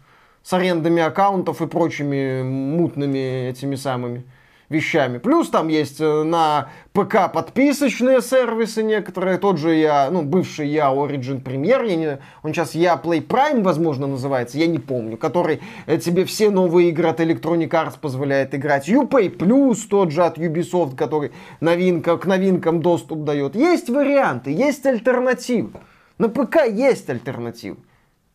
С 0.49 0.53
арендами 0.55 1.03
аккаунтов 1.03 1.61
и 1.61 1.67
прочими 1.67 2.41
мутными 2.43 3.51
этими 3.51 3.75
самыми 3.75 4.25
вещами. 4.71 5.19
Плюс 5.19 5.51
там 5.51 5.69
есть 5.69 6.01
э, 6.01 6.23
на 6.23 6.71
ПК 6.95 7.31
подписочные 7.31 8.23
сервисы 8.23 8.83
некоторые. 8.83 9.37
Тот 9.37 9.59
же 9.59 9.75
я, 9.75 10.09
ну, 10.11 10.23
бывший 10.23 10.69
я 10.69 10.87
Origin 10.87 11.43
Premier, 11.43 11.87
я 11.87 11.97
не, 11.97 12.19
он 12.43 12.55
сейчас 12.55 12.75
я 12.75 12.95
Play 12.95 13.27
Prime, 13.27 13.63
возможно, 13.63 14.07
называется, 14.07 14.57
я 14.57 14.67
не 14.69 14.79
помню, 14.79 15.19
который 15.19 15.61
э, 15.85 15.99
тебе 15.99 16.25
все 16.25 16.49
новые 16.49 16.89
игры 16.89 17.09
от 17.09 17.21
Electronic 17.21 17.69
Arts 17.69 17.99
позволяет 18.01 18.55
играть. 18.55 18.89
Upay 18.89 19.29
Plus, 19.37 19.81
тот 19.87 20.13
же 20.13 20.25
от 20.25 20.39
Ubisoft, 20.39 20.97
который 20.97 21.33
новинка, 21.61 22.17
к 22.17 22.25
новинкам 22.25 22.81
доступ 22.81 23.25
дает. 23.25 23.55
Есть 23.55 23.91
варианты, 23.91 24.51
есть 24.51 24.87
альтернативы. 24.87 25.73
На 26.17 26.31
ПК 26.31 26.65
есть 26.67 27.11
альтернатива. 27.11 27.77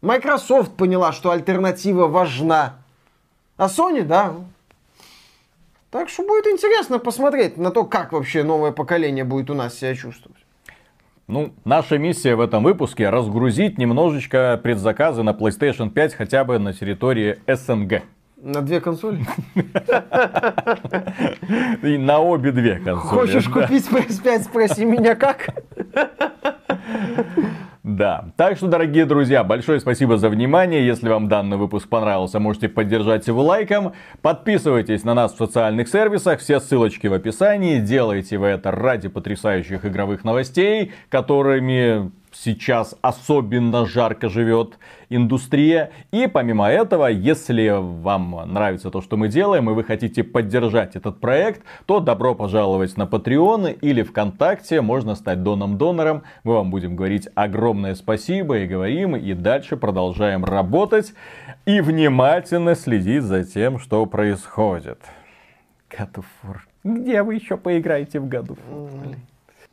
Microsoft 0.03 0.73
поняла, 0.73 1.13
что 1.13 1.31
альтернатива 1.31 2.07
важна. 2.07 2.75
А 3.55 3.67
Sony, 3.67 4.03
да. 4.03 4.33
Так 5.91 6.09
что 6.09 6.23
будет 6.23 6.45
интересно 6.47 6.99
посмотреть 6.99 7.57
на 7.57 7.71
то, 7.71 7.85
как 7.85 8.11
вообще 8.11 8.43
новое 8.43 8.73
поколение 8.73 9.23
будет 9.23 9.49
у 9.49 9.53
нас 9.53 9.75
себя 9.75 9.95
чувствовать. 9.95 10.43
Ну, 11.27 11.53
наша 11.63 11.97
миссия 11.97 12.35
в 12.35 12.41
этом 12.41 12.63
выпуске 12.63 13.09
разгрузить 13.09 13.77
немножечко 13.77 14.59
предзаказы 14.61 15.23
на 15.23 15.29
PlayStation 15.29 15.89
5 15.89 16.15
хотя 16.15 16.43
бы 16.43 16.59
на 16.59 16.73
территории 16.73 17.39
СНГ. 17.47 18.03
На 18.35 18.61
две 18.61 18.81
консоли? 18.81 19.25
И 21.81 21.97
на 21.97 22.19
обе 22.19 22.51
две 22.51 22.77
консоли. 22.79 23.19
Хочешь 23.19 23.47
купить 23.47 23.87
PS5, 23.87 24.43
спроси 24.43 24.83
меня 24.83 25.15
как? 25.15 25.47
Да. 27.83 28.31
Так 28.37 28.55
что, 28.55 28.67
дорогие 28.67 29.05
друзья, 29.05 29.43
большое 29.43 29.81
спасибо 29.81 30.17
за 30.17 30.29
внимание. 30.29 30.87
Если 30.87 31.09
вам 31.09 31.27
данный 31.27 31.57
выпуск 31.57 31.89
понравился, 31.89 32.39
можете 32.39 32.69
поддержать 32.69 33.27
его 33.27 33.43
лайком. 33.43 33.91
Подписывайтесь 34.21 35.03
на 35.03 35.13
нас 35.13 35.33
в 35.33 35.37
социальных 35.37 35.89
сервисах. 35.89 36.39
Все 36.39 36.61
ссылочки 36.61 37.07
в 37.07 37.13
описании. 37.13 37.81
Делайте 37.81 38.37
вы 38.37 38.47
это 38.47 38.71
ради 38.71 39.09
потрясающих 39.09 39.85
игровых 39.85 40.23
новостей, 40.23 40.93
которыми 41.09 42.09
сейчас 42.33 42.95
особенно 43.01 43.85
жарко 43.85 44.29
живет 44.29 44.77
индустрия. 45.09 45.91
И 46.11 46.27
помимо 46.27 46.67
этого, 46.69 47.07
если 47.07 47.69
вам 47.71 48.53
нравится 48.53 48.89
то, 48.89 49.01
что 49.01 49.17
мы 49.17 49.27
делаем, 49.27 49.69
и 49.69 49.73
вы 49.73 49.83
хотите 49.83 50.23
поддержать 50.23 50.95
этот 50.95 51.19
проект, 51.19 51.61
то 51.85 51.99
добро 51.99 52.35
пожаловать 52.35 52.97
на 52.97 53.03
Patreon 53.03 53.77
или 53.79 54.03
ВКонтакте. 54.03 54.81
Можно 54.81 55.15
стать 55.15 55.43
доном-донором. 55.43 56.23
Мы 56.43 56.53
вам 56.53 56.71
будем 56.71 56.95
говорить 56.95 57.27
огромное 57.35 57.95
спасибо 57.95 58.59
и 58.59 58.67
говорим, 58.67 59.15
и 59.15 59.33
дальше 59.33 59.77
продолжаем 59.77 60.43
работать 60.45 61.13
и 61.65 61.81
внимательно 61.81 62.75
следить 62.75 63.23
за 63.23 63.43
тем, 63.43 63.79
что 63.79 64.05
происходит. 64.05 64.99
God. 65.89 66.23
Где 66.83 67.23
вы 67.23 67.35
еще 67.35 67.55
поиграете 67.57 68.19
в 68.19 68.27
году? 68.27 68.57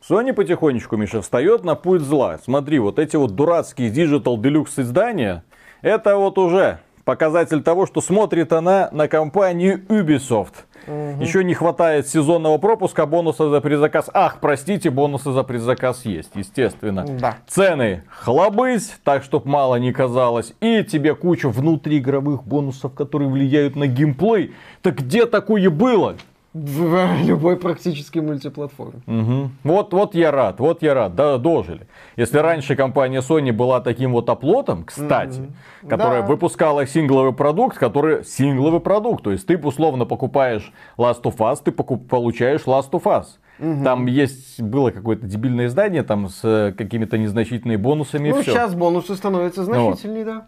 Sony 0.07 0.33
потихонечку, 0.33 0.97
Миша, 0.97 1.21
встает 1.21 1.63
на 1.63 1.75
путь 1.75 2.01
зла. 2.01 2.39
Смотри, 2.43 2.79
вот 2.79 2.97
эти 2.97 3.17
вот 3.17 3.35
дурацкие 3.35 3.91
Digital 3.91 4.35
Deluxe 4.37 4.81
издания, 4.81 5.43
это 5.83 6.17
вот 6.17 6.39
уже 6.39 6.79
показатель 7.05 7.61
того, 7.61 7.85
что 7.85 8.01
смотрит 8.01 8.51
она 8.51 8.89
на 8.91 9.07
компанию 9.07 9.85
Ubisoft. 9.89 10.53
Угу. 10.87 11.21
Еще 11.21 11.43
не 11.43 11.53
хватает 11.53 12.07
сезонного 12.07 12.57
пропуска, 12.57 13.05
бонуса 13.05 13.49
за 13.51 13.61
предзаказ. 13.61 14.09
Ах, 14.11 14.37
простите, 14.41 14.89
бонусы 14.89 15.31
за 15.31 15.43
предзаказ 15.43 16.03
есть, 16.05 16.31
естественно. 16.33 17.05
Да. 17.19 17.37
Цены 17.47 18.03
хлобысь, 18.09 18.97
так, 19.03 19.23
чтобы 19.23 19.49
мало 19.49 19.75
не 19.75 19.91
казалось. 19.93 20.53
И 20.61 20.83
тебе 20.83 21.13
куча 21.13 21.49
внутриигровых 21.49 22.43
бонусов, 22.43 22.95
которые 22.95 23.29
влияют 23.29 23.75
на 23.75 23.85
геймплей. 23.85 24.55
Так 24.81 24.95
где 24.95 25.27
такое 25.27 25.69
было? 25.69 26.15
В 26.53 27.23
любой 27.23 27.55
практически 27.55 28.19
мультиплатформе. 28.19 29.01
Угу. 29.07 29.51
Вот, 29.63 29.93
вот 29.93 30.15
я 30.15 30.31
рад, 30.31 30.59
вот 30.59 30.81
я 30.81 30.93
рад, 30.93 31.15
да, 31.15 31.37
дожили. 31.37 31.87
Если 32.17 32.37
раньше 32.39 32.75
компания 32.75 33.21
Sony 33.21 33.53
была 33.53 33.79
таким 33.79 34.11
вот 34.11 34.29
оплотом, 34.29 34.83
кстати, 34.83 35.39
угу. 35.39 35.87
которая 35.87 36.21
да. 36.21 36.27
выпускала 36.27 36.85
сингловый 36.85 37.33
продукт, 37.33 37.77
который 37.77 38.25
сингловый 38.25 38.81
продукт, 38.81 39.23
то 39.23 39.31
есть 39.31 39.47
ты 39.47 39.57
условно 39.57 40.05
покупаешь 40.05 40.73
Last 40.97 41.21
of 41.23 41.37
Us, 41.37 41.59
ты 41.63 41.71
покуп, 41.71 42.09
получаешь 42.09 42.63
Last 42.63 42.91
of 42.91 43.03
Us. 43.03 43.25
Угу. 43.59 43.83
Там 43.85 44.07
есть, 44.07 44.61
было 44.61 44.91
какое-то 44.91 45.27
дебильное 45.27 45.67
издание, 45.67 46.03
там 46.03 46.27
с 46.27 46.41
э, 46.43 46.73
какими-то 46.77 47.17
незначительными 47.17 47.77
бонусами. 47.77 48.29
Ну, 48.29 48.39
и 48.39 48.41
все. 48.41 48.51
сейчас 48.51 48.73
бонусы 48.73 49.15
становятся 49.15 49.63
значительнее, 49.63 50.25
вот. 50.25 50.33
да. 50.33 50.47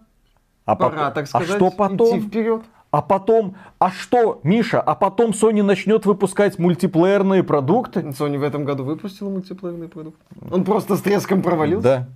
А 0.65 0.75
Пора, 0.75 0.91
потом, 0.91 1.13
так 1.13 1.27
сказать, 1.27 1.49
а 1.49 1.55
что 1.55 1.71
потом? 1.71 2.19
идти 2.19 2.27
вперед. 2.27 2.63
А 2.93 3.01
потом, 3.01 3.55
а 3.79 3.89
что, 3.89 4.39
Миша, 4.43 4.79
а 4.79 4.93
потом 4.93 5.31
Sony 5.31 5.63
начнет 5.63 6.05
выпускать 6.05 6.59
мультиплеерные 6.59 7.41
продукты? 7.41 8.01
Sony 8.01 8.37
в 8.37 8.43
этом 8.43 8.65
году 8.65 8.83
выпустила 8.83 9.31
мультиплеерный 9.31 9.87
продукт. 9.87 10.21
Он 10.51 10.63
просто 10.63 10.95
с 10.95 11.01
треском 11.01 11.41
провалился. 11.41 11.81
Да. 11.81 12.07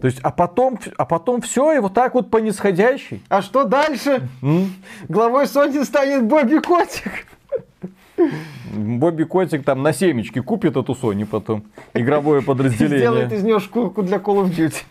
То 0.00 0.06
есть, 0.06 0.18
а 0.22 0.30
потом, 0.30 0.78
а 0.96 1.04
потом 1.04 1.42
все, 1.42 1.74
и 1.74 1.78
вот 1.78 1.92
так 1.92 2.14
вот 2.14 2.30
по 2.30 2.38
нисходящей. 2.38 3.22
А 3.28 3.42
что 3.42 3.64
дальше? 3.64 4.26
Mm? 4.40 4.68
Главой 5.10 5.44
Sony 5.44 5.84
станет 5.84 6.24
Бобби 6.24 6.56
Котик. 6.60 7.26
Бобби 8.72 9.24
Котик 9.24 9.62
там 9.62 9.82
на 9.82 9.92
семечки 9.92 10.40
купит 10.40 10.74
эту 10.74 10.94
Sony 10.94 11.26
потом. 11.26 11.64
Игровое 11.92 12.40
подразделение. 12.40 12.98
Сделает 12.98 13.32
из 13.32 13.42
нее 13.42 13.60
шкурку 13.60 14.02
для 14.02 14.16
Call 14.16 14.42
of 14.42 14.56
Duty. 14.56 14.84